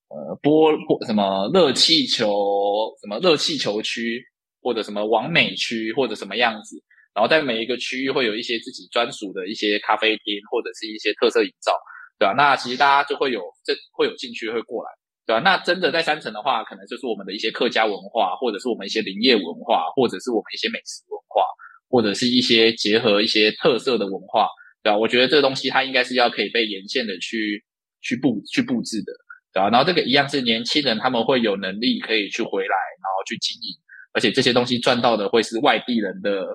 [0.08, 4.24] 呃，波波什么热气球，什么热气球区，
[4.60, 6.82] 或者什么完美区，或者什么样子。
[7.14, 11.72] 然后在每一个区域会有一些自己专属的一些咖啡厅，或者是一些特色营造。
[12.18, 12.34] 对吧？
[12.36, 14.90] 那其实大家就会有这会有兴趣会过来，
[15.26, 15.42] 对吧？
[15.42, 21.42] 那真的在山城的话，可能就是我们的一些客家文化，或者是我们一些林业文化，或者是我们一些美食文化，
[21.88, 24.46] 或者是一些结合一些特色的文化，
[24.84, 24.96] 对吧？
[24.96, 27.64] 我觉得这个东西它应该是要可以被沿线的去
[28.02, 29.12] 去布去布置的，
[29.52, 29.68] 对吧？
[29.70, 33.74] 然后这个一样是年轻人他们会有能力可以去回来，然后去经营，
[34.12, 36.46] 而且这些东西赚到的会是外地人的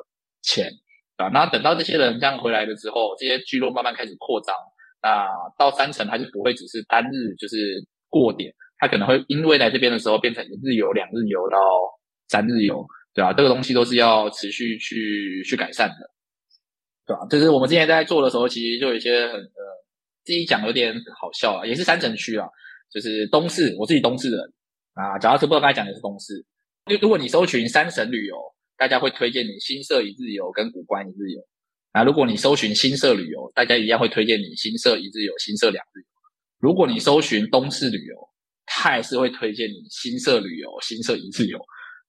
[0.48, 0.72] 钱。
[1.18, 4.54] 啊，那等到这些人这样回来了之后，这些聚落慢慢开始扩张，
[5.02, 11.58] 那到三层它就不会只是单日就是过点，它可能会因为来这边的时候变成一日游、两日游到
[12.28, 13.34] 三日游，对吧？
[13.34, 16.12] 这个东西都是要持续去去改善的，
[17.08, 17.26] 对吧？
[17.32, 19.62] 就是我们之前在做的时候，其实就有一些很呃，
[20.24, 22.48] 自己讲有点好笑啊，也是三城区啊，
[22.94, 24.40] 就是东市，我自己东市人
[24.94, 26.46] 啊，假如是不知道刚才讲的是东市，
[26.86, 28.36] 就如果你搜寻三省旅游。
[28.78, 31.42] 大家会推荐你新社一日游跟古关一日游。
[31.94, 36.06] 那如果你搜寻新社旅游，大家一样会推荐你新社一日游、新社两日游。
[36.60, 38.16] 如果你搜寻东市旅游，
[38.66, 41.60] 他还是会推荐你新社旅游、新社一日游。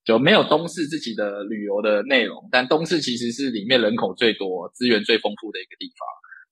[0.05, 6.07] 就没有东市自己的旅游的内容，但东市其实是里面人口最多、资源最丰富的一个地方，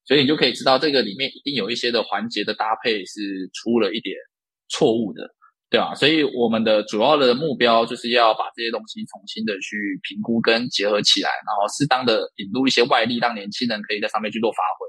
[0.05, 4.15] 所以你就可以知道这个里面一定有一些的环节的搭配是出了一点
[4.67, 5.23] 错误的。
[5.69, 14.87] 对啊，所以我们的主要的目标就是要把这些东西重新的去评估跟结合起来，然后适当的引入一些外力，让年轻人可以在上面去做发挥，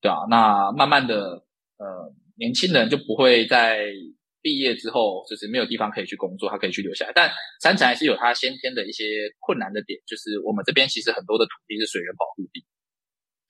[0.00, 1.44] 对啊，那慢慢的，
[1.76, 3.92] 呃，年轻人就不会在
[4.40, 7.12] 毕业之后就是没有地方可以去工作，他可以去留下来。
[7.14, 9.04] 但三城还是有它先天的一些
[9.40, 12.64] 困难的点，就是我们这边其实很多的土地是水源保护地，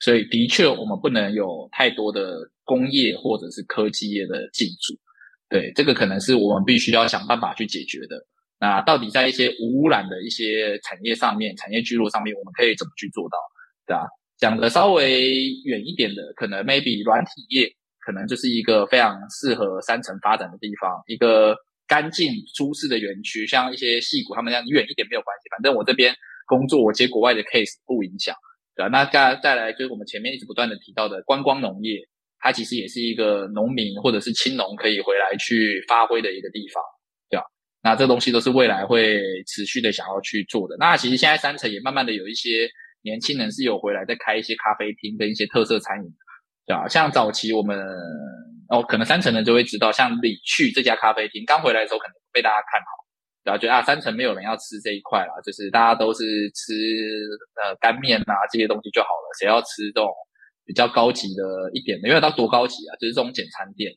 [0.01, 4.99] 所以的确我们不能有太多的工业或者是科技业的进驻。
[5.49, 8.17] 对，这个可能是我们必须要想办法去解决的。
[8.59, 13.39] 那到底在一些无污染的一些产业上面、产业聚落上面，我们可以怎么去做到？
[13.87, 14.09] 对吧？
[14.39, 15.23] 讲的稍微
[15.65, 21.55] 远一点的，可能 maybe 软体业可能就是一个非常适合三层发展的地方，一个
[21.87, 23.47] 干净舒适的园区。
[23.47, 26.13] 像一些戏谷，他们这样远一点没有关系，反正我这边
[26.47, 28.35] 工作，我接国外的 case 不影响，
[28.75, 28.89] 对吧？
[28.89, 32.01] 那再再来就是我们前面一直不断的提到的观光农业。
[32.39, 36.83] 它其实也是一个农民或者是青农可以回来去发挥的一个地方，
[37.29, 37.45] 对吧？
[37.83, 40.77] 那这东西都是未来会持续的想要去做的。
[40.79, 42.69] 那其实现在三城也慢慢的有一些
[43.03, 46.11] 年轻人是有回来在开一些咖啡厅跟一些特色餐饮，
[46.67, 46.87] 对吧？
[46.89, 47.79] 像早期我们
[48.69, 52.87] 哦，可能三城人就会知道，像李去这家咖啡厅刚回来的时候，可能被大家看好，
[53.45, 56.75] 然后觉得啊，三城没有人要吃这一块了，就是大家都是吃
[57.63, 60.11] 呃干面啊这些东西就好了，谁要吃这种？
[60.67, 63.93] 比较高级的一点的，因为它多高级啊，就是这种简餐店，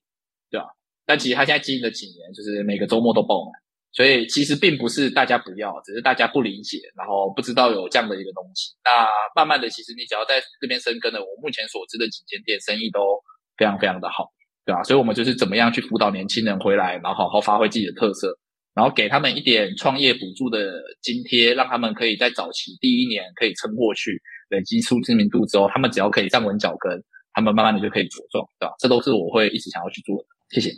[0.50, 0.68] 对吧？
[1.06, 3.52] 但其实它现在经营了几年，就是每个周末都爆满，
[3.92, 8.76] 所以其实并不是大家不要，只是大家不理解，然后不知道有这样的一个东西。
[8.86, 13.20] 那慢慢的，其实你只要在这边生根了，我目前所知的几间店生意都
[13.58, 14.30] 非常非常的好，
[14.64, 14.84] 对吧？
[14.84, 18.38] 所以我们就是怎么样去辅导年轻人回来，然后好好发挥自己的特色，
[18.76, 24.22] 然后给他们一点创业补助的津贴，让他们可以在早期第一年可以撑过去。
[24.50, 28.76] 累积出知名度之后，他们只要可以站稳脚跟，他们慢慢的就可以茁壮，对吧？
[28.80, 30.26] 这都是我会一直想要去做的。
[30.50, 30.72] 谢谢。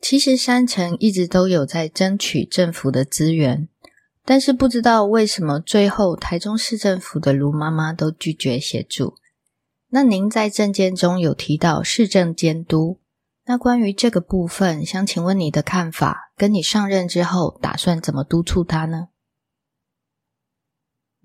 [0.00, 3.68] 其实山城一直都有在争取政府的资源，
[4.24, 9.14] 但是不知道为什么最后台中市政府的卢妈妈都拒绝协助。
[9.88, 13.00] 那您在政见中有提到市政监督，
[13.46, 19.08] 那关于这个部分，想请问你的看法，跟你上任之后打算怎么督促他呢？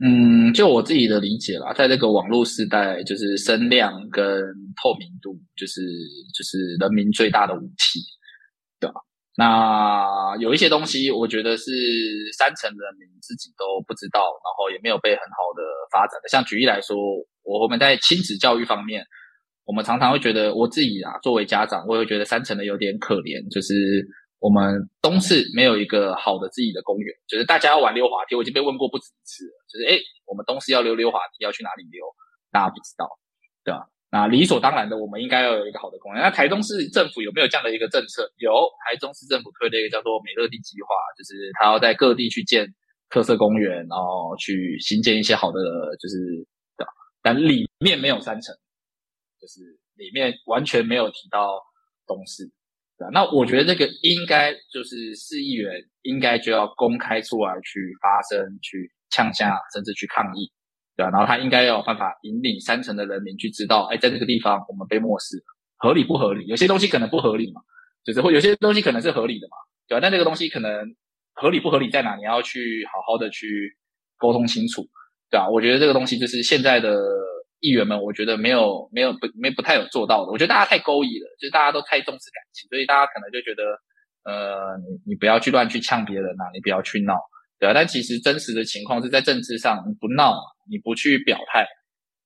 [0.03, 4.23] 嗯，就我自己的理解啦，在这个网络时代，就是声量跟
[4.81, 5.79] 透明度，就是
[6.33, 7.99] 就是人民最大的武器，
[8.79, 8.95] 对吧？
[9.37, 11.71] 那有一些东西，我觉得是
[12.35, 15.61] 三成人民自己都不知道，然后也没有被很好的
[15.91, 16.27] 发展的。
[16.29, 16.97] 像举例来说，
[17.43, 19.05] 我我们在亲子教育方面，
[19.65, 24.07] 我们常常会觉得，我自己啊，作为家长，我也会觉得三成的有点可怜，就是。
[24.41, 29.53] 我们东市没有一个好的自己的公园，就是大家要玩溜滑梯，我已经被问过不止一次了。
[29.69, 32.03] 就是哎，我们东市要溜溜滑梯，要去哪里溜？
[32.49, 33.07] 大家不知道，
[33.63, 33.85] 对吧？
[34.09, 36.21] 那理所当然的，我们应该要有一个好的公园。
[36.23, 38.33] 那台中市政府有没有这样的一个政策？
[38.37, 38.51] 有，
[38.83, 42.67] 台中市政府推了一个叫做美乐地计划，就是他要在各地去建
[43.09, 45.61] 特色公园，然后去新建一些好的，
[46.01, 46.17] 就是
[46.77, 46.85] 的，
[47.21, 48.55] 但里面没有三层，
[49.39, 49.61] 就是
[49.93, 51.61] 里面完全没有提到
[52.07, 52.51] 东市。
[53.11, 55.73] 那我觉得这个应该就是市议员
[56.03, 60.51] 应该就要公开出来去发声、去呛下，甚至去抗议，
[60.95, 61.09] 对吧？
[61.09, 65.43] 然后他应该要有办法引领三层的人民去知道，哎，在这个地方我们被漠视，
[65.77, 66.45] 合理不合理？
[66.47, 67.61] 有些东西可能不合理嘛，
[68.03, 69.99] 就是会有些东西可能是合理的嘛，对吧？
[70.01, 70.95] 但这个东西可能
[71.33, 72.15] 合理不合理在哪？
[72.15, 73.75] 你要去好好的去
[74.17, 74.87] 沟通清楚，
[75.29, 75.49] 对吧？
[75.49, 77.01] 我觉得这个东西就是现在的
[77.61, 80.31] 议员们，我觉得没有没有不没不太有做到的。
[80.31, 83.63] 我觉得大家太勾引了，就是大家都太重视感情，所以大家可能就觉得，
[84.23, 87.15] 呃，你你不要去乱去呛别人呐，你不要去闹，
[87.59, 87.73] 对啊。
[87.73, 90.35] 但其实真实的情况是在政治上，你不闹，
[90.69, 91.65] 你不去表态，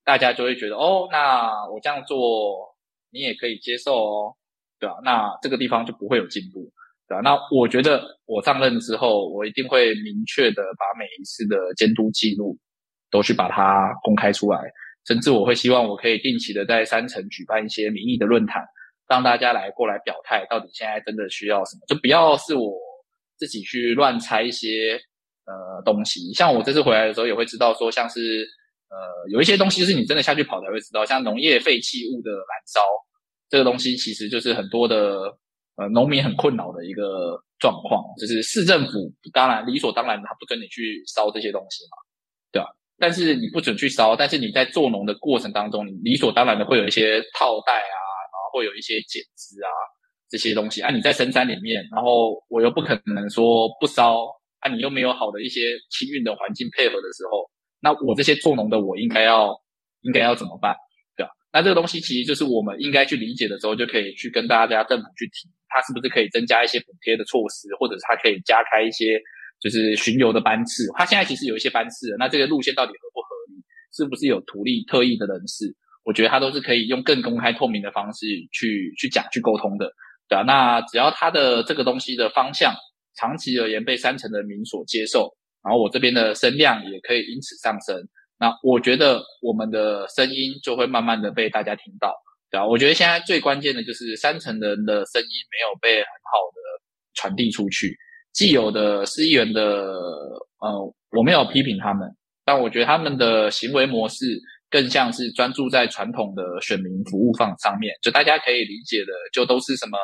[0.04, 2.76] 大家就会觉得，哦，那我这样做
[3.12, 4.36] 你也可以接受哦，
[4.80, 4.96] 对吧？
[5.04, 6.72] 那这个地方就不会有进步。
[7.08, 12.58] 对啊，那我觉得我上任之后，我一定会明确的把每一次的监督记录
[13.12, 14.60] 都去把它公开出来，
[15.06, 18.64] 甚至我会希望我可以定期的在三城举办一些民意的论坛，
[19.08, 22.74] 让大家来过来表态，到底现在真的需要什么，就不要是我
[23.38, 25.00] 自己去乱猜一些
[25.46, 26.34] 呃东西。
[26.34, 28.48] 像我这次回来的时候，也会知道说，像是
[28.90, 32.82] 呃有一些东西是你真的下去跑才会知道，像农业废弃物的燃烧
[33.50, 35.38] 这个东西，其实就是很多的。
[35.78, 41.98] 呃，农民很困扰的一个状况，就是市政府当然理所当然，他不准你去烧这些东西嘛，
[42.50, 42.70] 对吧？
[42.98, 47.98] 但是你不准去烧，但是你在做农的过程当中，你理所当然的会有一些套袋啊，
[48.32, 49.70] 然后会有一些剪枝啊
[50.30, 50.90] 这些东西啊。
[50.92, 54.26] 你在深山里面，然后我又不可能说不烧
[54.60, 57.50] 啊，你又没有好的一些清运的环境配合的时候，
[57.82, 59.54] 那我这些做农的我应该要
[60.02, 60.76] 应该要怎么办？
[61.18, 61.32] 对吧？
[61.52, 65.50] 那这个东西其实就是我们应该去理解的时候，就可以去跟大家政府去提。
[65.68, 69.20] 它是不是可以增加一些补贴的措施，或者是它可以加开一些
[69.60, 70.86] 就是巡游的班次？
[70.96, 73.64] 他现在其实有一些班次，那这个路线到底合不合理？
[73.96, 75.74] 是不是有图利特异的人士？
[76.04, 79.92] 我觉得他都是可以用更公开透明的方式去去讲去沟通的，
[80.30, 80.44] 对啊。
[80.44, 82.76] 那只要他的这个东西的方向
[83.16, 87.98] 长期而言被三层的民所接受，然后我这边的声量也可以因此上升，
[88.38, 92.14] 那我觉得我们的声音就会慢慢的被大家听到。
[92.52, 96.60] 对啊，我觉得现在最关键的就是三层人的声音没有被很好的
[97.16, 97.98] 传递出去。
[98.36, 99.62] 既有的市议员的，
[100.60, 102.08] 呃，我没有批评他们，
[102.44, 107.96] 但我觉得他们的行为模式更像是专注在传统的选民服务方上面。
[108.04, 109.98] 就大家可以理解的，就都是什么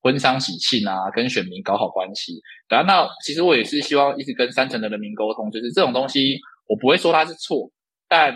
[0.00, 2.40] 婚丧喜庆啊，跟选民搞好关系。
[2.66, 7.70] 对啊，那其实我也是希望一直跟三层的人民沟通，就是这种东西，我不会说它是错，
[8.08, 8.34] 但。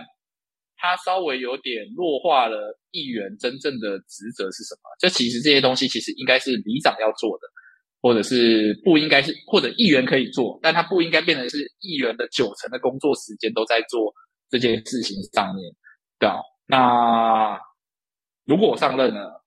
[0.77, 4.91] 他稍微有点弱化了议员真正的职责是什么？
[5.01, 7.47] 这其实这些东西其实应该是里长要做的，
[8.05, 14.13] 或者是不应该是，或者议员可以做，但他不应该变成是议员的九成的工作时间都在做
[14.51, 15.65] 这件事情上面，
[16.19, 16.37] 对啊。
[16.67, 17.59] 那
[18.45, 19.43] 如果我上任了，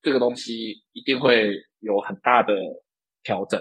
[0.00, 1.50] 这个东西一定会
[1.80, 2.54] 有很大的
[3.24, 3.60] 调整，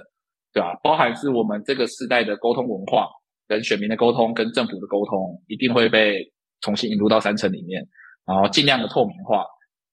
[0.54, 0.80] 对吧？
[0.84, 3.10] 包含是我们这个时代的沟通文化，
[3.48, 6.32] 跟选民的沟通，跟政府的沟通，一定会被。
[6.62, 7.86] 重新引入到三层里面，
[8.26, 9.44] 然后尽量的透明化，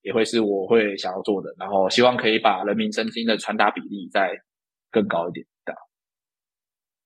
[0.03, 1.55] 也会是我会想要做的。
[1.59, 4.31] 然后希望可以把人民声音的传达比例再
[4.91, 5.73] 更高一点的。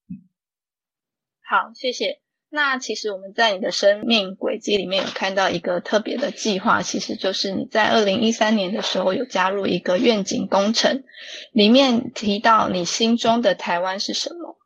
[0.09, 0.29] 嗯，
[1.43, 2.21] 好，谢谢。
[2.51, 11.03] 那其实我们在你的生命轨迹里面有看到一个特别的计划，其实就是你在二零一三年的时候有加入一个愿景工程，
[11.53, 14.59] 里面提到你心中的台湾是什么？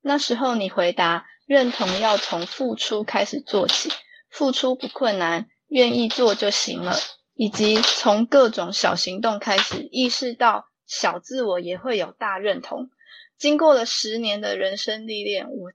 [0.00, 3.90] 那时候你回答认同要从付出开始做起。
[4.28, 6.92] 付出不困难，愿意做就行了。
[7.36, 12.88] 以及从各种小行动开始，意识到小自我也会有大认同。
[13.36, 15.70] 经过了十年的人生历练，我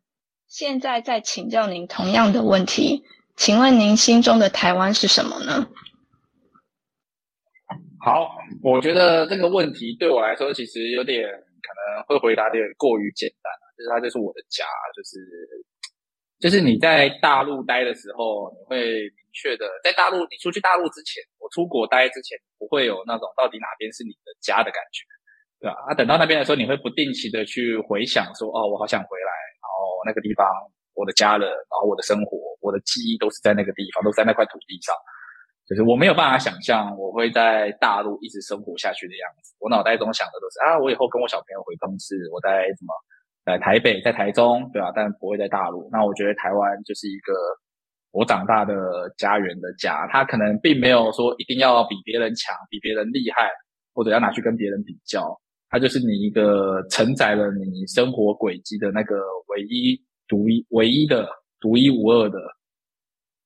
[0.47, 3.03] 现在在请教您同样的问题，
[3.35, 5.67] 请问您心中的台湾是什么呢？
[7.99, 15.19] 好，我觉得这个问题对我来说其实有点可能会回答的过于简单就是它就是我的家，就是。
[16.41, 25.05] 就是你在大陆待的时候，你会明确的在大陆，你出去大陆之前，我出国待之前，不会有那种到底哪边是你的家的感觉，
[25.61, 25.77] 对吧？
[25.87, 29.31] 啊，等到那边的时候，你会不定期的去回想说，哦，我好想回来，
[29.61, 30.49] 然后那个地方，
[30.97, 34.95] 我的家人，然后我的生活，我的记忆都是在那个地方，都在那块土地上。
[35.69, 39.55] 就是我没有办法想象我会在大陆一直生活下去的样子。
[39.61, 42.91] 我脑袋中想的都是啊，我以后跟我小朋友回公司，我在什么？
[43.51, 44.93] 在台北，在台中，对吧？
[44.95, 45.89] 但不会在大陆。
[45.91, 47.33] 那我觉得台湾就是一个
[48.11, 48.73] 我长大的
[49.17, 50.07] 家园的家。
[50.09, 53.49] 它可能并没有说一定要比别人强，比别人厉害，
[53.93, 55.37] 或者要拿去跟别人比较。
[55.69, 59.17] 它就是你一个承载了你生活轨迹的那个
[59.49, 61.27] 唯一、独一、唯一的、
[61.59, 62.39] 独一无二的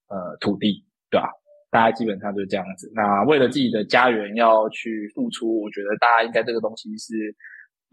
[0.09, 1.27] 呃土地，对吧？
[1.71, 2.91] 大家基本上就是这样子。
[2.93, 7.35] 那为了自己的家园要去付出，我觉得大家应该这个东西是。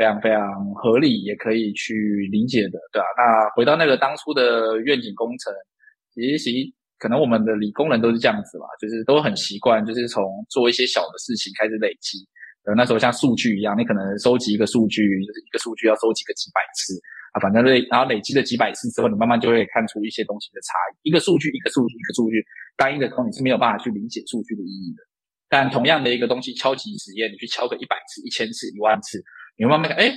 [0.03, 1.94] 非常非常合理，也可以去
[2.32, 3.07] 理解的，对吧？
[3.16, 5.55] 那回到那个当初的愿景工程，
[6.11, 6.50] 其实
[6.98, 12.18] 可能我们的理工人都是这样子吧，就是都很习惯，就是从做一些小的事情开始累积。
[12.66, 16.98] 呃，那时候像数据一样，你可能收集一个数据，就是一个数据要收集个几百次，
[17.34, 21.09] 啊，反正累，然后累积了几百次之后，你慢慢就会看出一些东西的差异。
[21.09, 22.42] 一个数据，一个数据，一个数据，
[22.76, 25.03] 单一的空你是没有办法去理解数据的意义的。
[25.48, 29.22] 但同样的一个东西，敲击实验，你去敲个一百次、一千次、一万次，
[29.57, 30.12] 你慢慢看，哎，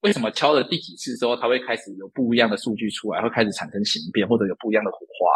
[0.00, 5.30] 为什么敲了第几次之后，它会开始有不一样的数据出来，会开始产生形变，或者有不一样的火花，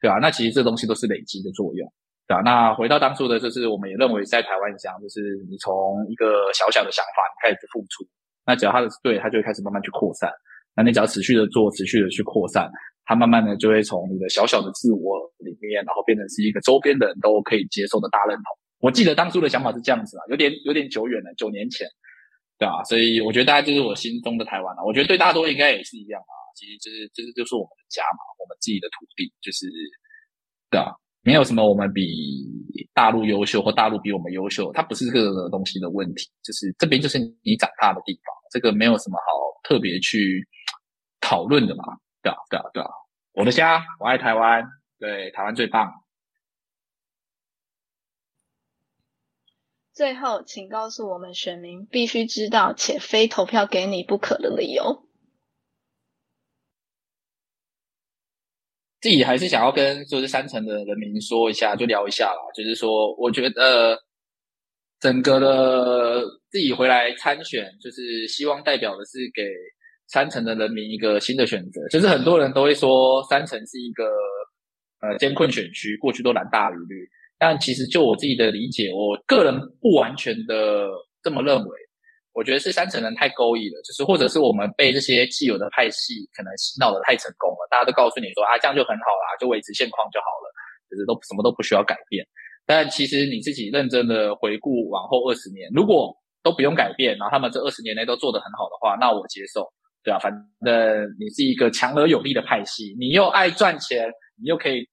[0.00, 0.18] 对吧？
[0.20, 1.86] 那其实这东西都是累积的作用，
[2.26, 2.40] 对吧？
[2.42, 5.20] 那回到当初的，就是我们也认为在台湾这样，就是
[5.50, 8.04] 你从一个小小的想法开始去付出，
[8.46, 10.30] 那只要它的对，它就会开始慢慢去扩散。
[10.74, 12.70] 那你只要持续的做，持续的去扩散，
[13.06, 18.44] 它慢慢的就会从你的小小的自我里面，然后变成是一个周边的人都可以接受的大认同。
[18.80, 21.88] 我记得当初的想法是这样子啊，有点有点久远了，九年前，
[22.58, 22.82] 对啊？
[22.84, 24.84] 所以我觉得大家就是我心中的台湾了。
[24.84, 26.34] 我觉得对大多应该也是一样啊。
[26.54, 29.66] 其实就是这是就是我们的家嘛，我们自己的土地，就是
[30.70, 30.92] 对啊，
[31.22, 32.02] 没有什么我们比
[32.94, 40.46] 大陆优秀或大陆比我们优秀，它不是这个东西的问题，就是这边就是你长大的地方，这个没有什么好特别去。
[41.18, 41.82] 讨论的嘛，
[42.22, 42.88] 对啊，对啊，对啊，
[43.32, 44.62] 我的家，我爱台湾，
[44.96, 45.92] 对，台湾最棒。
[49.96, 55.02] 最后，请告诉我们选民必须知道且非投票给你不可的理由。
[59.00, 62.40] 自己还是想要跟就是三层的人民说一下，就聊一下啦。
[62.54, 63.98] 就是说，我觉得
[65.00, 69.42] 整个的自己回来参选，就是希望代表的是给。
[70.08, 74.04] 三层的人民一个新的选择，就是很多人都会说三层是一个
[75.00, 76.94] 呃艰困选区，过去都蓝大于绿。
[77.38, 80.88] 但其实就我自己的理解，我个人不完全的
[81.22, 81.70] 这么认为。
[82.32, 90.52] 我觉得是三层人太勾引了，就是或者是我们被这些既有的派系可能洗脑的太成功了，大家都告诉你说啊这样就很好啦，就维持现况就好了，
[90.90, 92.26] 就是都什么都不需要改变。
[92.66, 99.64] 但其实你自己认真的回顾往后二十年，如果都不用改变，然后他们这二十年内都做得很好的话，那我接受。
[100.04, 104.86] 对啊，反正你是一个强而有力的派系，你又爱赚钱，你又可以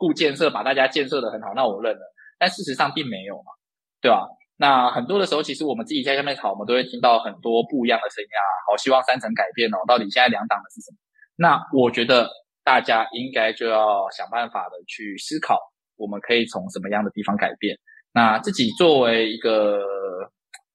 [0.00, 2.00] 顾建设，把大家建设的很好，那我认了。
[2.38, 3.52] 但事实上并没有嘛，
[4.00, 4.26] 对吧？
[4.56, 8.42] 那很多的时候，其实我们自己在下面吵，我们都会听到很多不一样的声音啊。
[8.66, 9.76] 好，希望三层改变哦。
[9.86, 10.96] 到底现在两党的是什么？
[11.36, 12.28] 那我觉得
[12.64, 15.58] 大家应该就要想办法的去思考，
[15.96, 17.76] 我们可以从什么样的地方改变。
[18.12, 19.84] 那自己作为一个。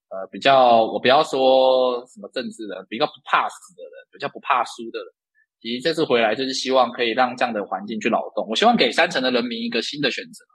[0.08, 5.08] 呃，比较我不要说什么政治人，比较不怕死的人，比较不怕输的人。
[5.66, 8.46] 其实这次回来就是希望可以让这样的环境去劳动。
[8.48, 10.46] 我希望给三层的人民一个新的选择，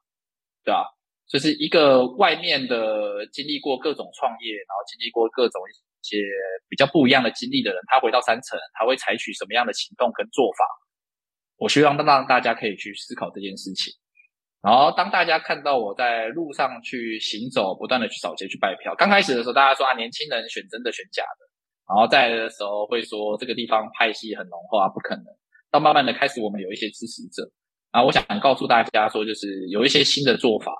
[0.62, 0.86] 对吧？
[1.28, 5.74] 就是一个外面的经历过各种创业，然后经历过各种一
[6.06, 6.22] 些
[6.68, 10.64] 比较不一样的经历的人，他回到三层，他会采取什么样的行动跟做法？
[11.56, 13.92] 我希望让大家可以去思考这件事情。
[14.62, 21.49] 然后，当大家看到我在路上去行走，不断的去扫街去拜票，刚开始的时候，大家说啊，年轻人选真的选假的，
[21.90, 25.24] 然后在的时候会说这个地方派系很浓厚啊，不可能。
[25.72, 27.50] 到慢慢的开始，我们有一些支持者，
[27.90, 30.72] 啊，我想告诉大家说，就是有一些新的做法，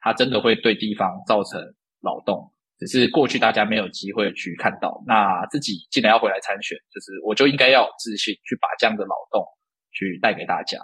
[0.00, 1.60] 它真的会对地方造成
[2.00, 5.02] 劳动，只是过去大家没有机会去看到。
[5.06, 9.46] 那自己既然要回来参选，就是我就应该要有自信去把这样的劳动
[9.92, 10.78] 去带给大家。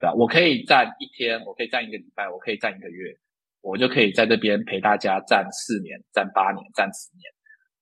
[0.00, 0.14] 对吧？
[0.14, 3.12] 我可以站一天，我可以站一个礼拜，我可以站一个月，
[3.60, 7.28] 我就可以在这边陪大家站四年、站八年、站十年。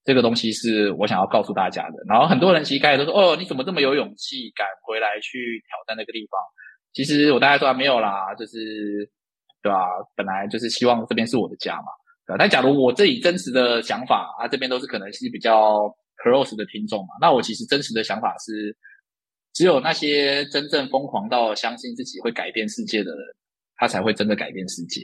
[0.08, 1.96] 这个东西是我想要告诉大家的。
[2.08, 6.40] 然后很多人其实开始都说：“哦，你怎么这么有勇气，敢回来去挑战那个地方？”
[6.94, 8.56] 其实我大概说没有啦，就是
[9.62, 9.84] 对吧？
[10.16, 11.92] 本来就是希望这边是我的家嘛，
[12.26, 12.36] 对吧？
[12.38, 15.94] 但假如我自己真实的想法啊，这边都是可能是比较
[16.24, 18.74] close 的听众嘛，那我其实真实的想法是。
[19.54, 23.20] 只有那些真正疯狂到相信自己会改变世界的人，
[23.74, 25.00] 他才会真的改变世界。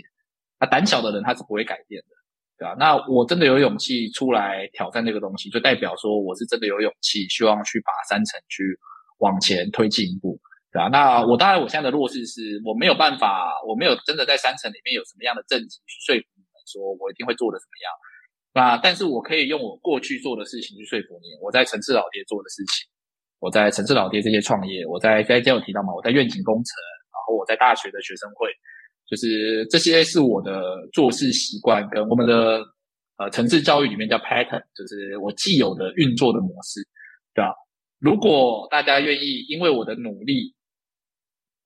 [0.61, 2.14] 他胆小的人，他是不会改变的，
[2.59, 2.75] 对吧？
[2.79, 8.63] 那我真的有勇气出来挑战这个东西，就代表说我是真的有勇气，希望去把三层去
[9.19, 10.39] 往前推进一步，
[10.73, 10.89] 对吧？
[10.89, 17.87] 那我当然，我现在的弱势是我没有办法，我没有真的在三层里面有什么样的证据去说服你们，说我一定会做的怎么样，
[18.55, 22.87] 那但是我可以用我过去做的事情去说服你，我在城市老爹做的事情。
[23.41, 26.73] 我在城市老爹这些创业，我在在前有提到嘛，我在愿景工程，
[27.13, 28.49] 然后我在大学的学生会，
[29.07, 32.65] 就是这些是我的做事习惯，跟我们的
[33.19, 36.81] 呃城市教育里面叫 pattern，就是我既有的运作的模式，
[37.35, 37.53] 对吧？
[38.01, 40.55] 如果大家愿意因为我的努力，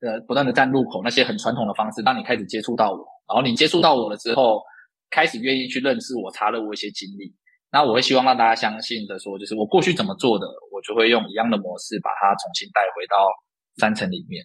[0.00, 4.62] 呃，不断的站路口那些很传统的方式，当你开始接触到我，然后你接触到我了之后，
[5.10, 7.34] 开始愿意去认识我，查了我一些经历。
[7.70, 13.28] 那我会希望让大家相信的说，就是我过去怎么做的，我就会用一样的模式把它重新带回到
[13.76, 14.44] 三层里面，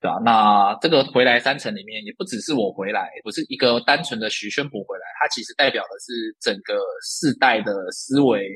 [0.00, 0.18] 对吧？
[0.24, 8.48] 那这个回来三层里面，也不只是我回来，不是一个单纯的徐宣博回来，它其实代表的是整个世代的思维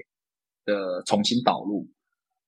[0.64, 1.86] 的重新导入，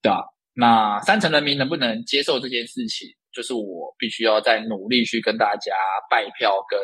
[0.00, 0.24] 对吧？
[0.54, 5.72] 那三层人民能不能接受这件事情，就是我必须要再努力去跟大家
[6.10, 6.80] 拜票跟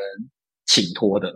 [0.67, 1.33] 请托的，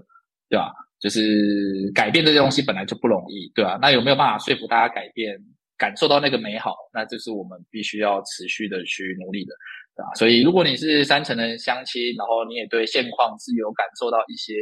[0.50, 0.70] 对吧？
[1.00, 3.78] 就是改变这些东西本来就不容易，对吧？
[3.80, 5.38] 那有没有办法说服大家改变，
[5.78, 6.74] 感受到那个美好？
[6.92, 9.54] 那这是我们必须要持续的去努力的，
[9.97, 10.12] 对吧？
[10.14, 14.53] 所以，如果你是三层的相亲，然后你也对现况是有感受到一些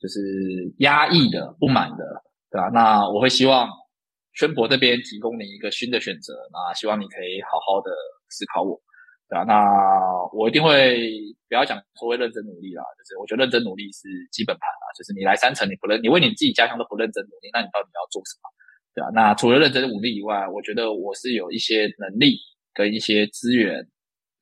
[0.00, 0.18] 就是
[0.78, 2.04] 压抑的、不满的，
[2.50, 2.68] 对吧？
[2.74, 3.70] 那我会希望
[4.34, 7.92] 宣博这边提供你一个新的选择，那希望你可以好好的
[8.30, 8.80] 思考我。
[9.28, 9.62] 对啊，那
[10.34, 11.08] 我一定会
[11.48, 18.50] 不要讲说会认真努力啦，就是我觉得认真努力是基本盘啦，就是你来三层你不认，你为你自己家乡都不认真努力，那你到底要做什么？
[18.92, 22.36] 对啊，那除了认真努力以外，我觉得我是有一些能力
[22.74, 23.86] 跟一些资源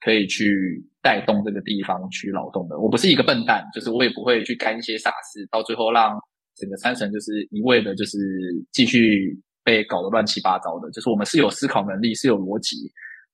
[0.01, 2.79] 可以去带动这个地方去劳动的。
[2.79, 6.19] 我不是一个笨蛋，就是我也不会去干一些傻事，到最后让
[6.57, 8.19] 整个三层就是一味的，就是
[8.73, 10.91] 继续被搞得乱七八糟的。
[10.91, 12.91] 就是我们是有思考能力，是有逻辑。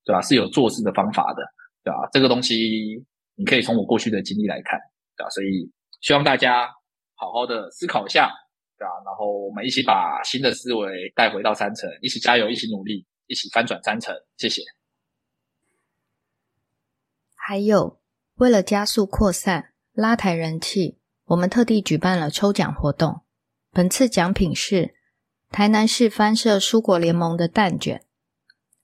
[0.07, 0.21] 对吧？
[0.21, 1.43] 是有做事的方法的，
[1.83, 2.07] 对吧？
[2.13, 2.95] 这个东西
[3.35, 4.79] 你可以从我过去的经历来看，
[5.17, 5.29] 对吧？
[5.31, 6.65] 所以希望大家
[7.15, 8.31] 好好的思考一下，
[8.79, 8.91] 对吧？
[9.05, 14.15] 然后我们一起把新的思维带回到三层，一起加油，一起努力，一起翻转三层。
[14.37, 14.61] 谢谢。
[17.49, 17.97] 还有，
[18.39, 23.21] 为了加速扩散、拉抬人气，我们特地举办了抽奖活动。
[23.71, 24.95] 本次奖品是
[25.49, 28.03] 台南市翻社蔬果联盟的蛋卷。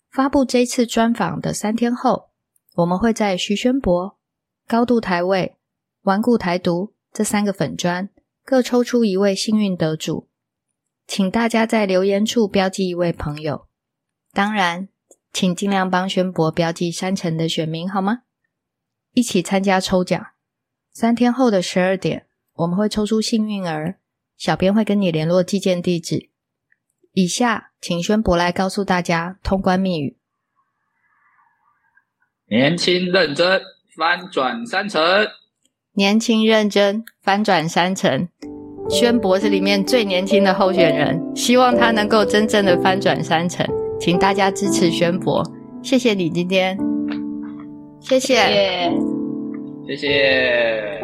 [0.09, 2.29] 发布这次专访的三天后，
[2.75, 4.17] 我们会在徐宣博、
[4.65, 5.57] 高度台位、
[6.03, 8.07] 顽固台独这三个粉砖
[8.45, 10.29] 各抽出一位幸运得主，
[11.05, 13.67] 请大家在留言处标记一位朋友。
[14.31, 14.87] 当然，
[15.33, 18.19] 请尽量帮宣博标记山城的选民好吗？
[19.13, 20.27] 一起参加抽奖。
[20.91, 23.97] 三天后的十二点，我们会抽出幸运儿，
[24.37, 26.29] 小编会跟你联络寄件地址。
[27.13, 30.17] 以下，请宣博来告诉大家通关密语：
[32.47, 33.61] 年轻认真，
[33.95, 35.01] 翻转三成。
[35.93, 38.27] 年轻认真，翻转三层。
[38.89, 43.65] 宣博是里面最年轻的候选人，希望他能够真正的翻转三层，
[43.99, 45.43] 请大家支持宣博。
[45.81, 46.77] 谢谢你今天，
[48.03, 48.35] 谢谢，
[49.87, 51.02] 谢谢。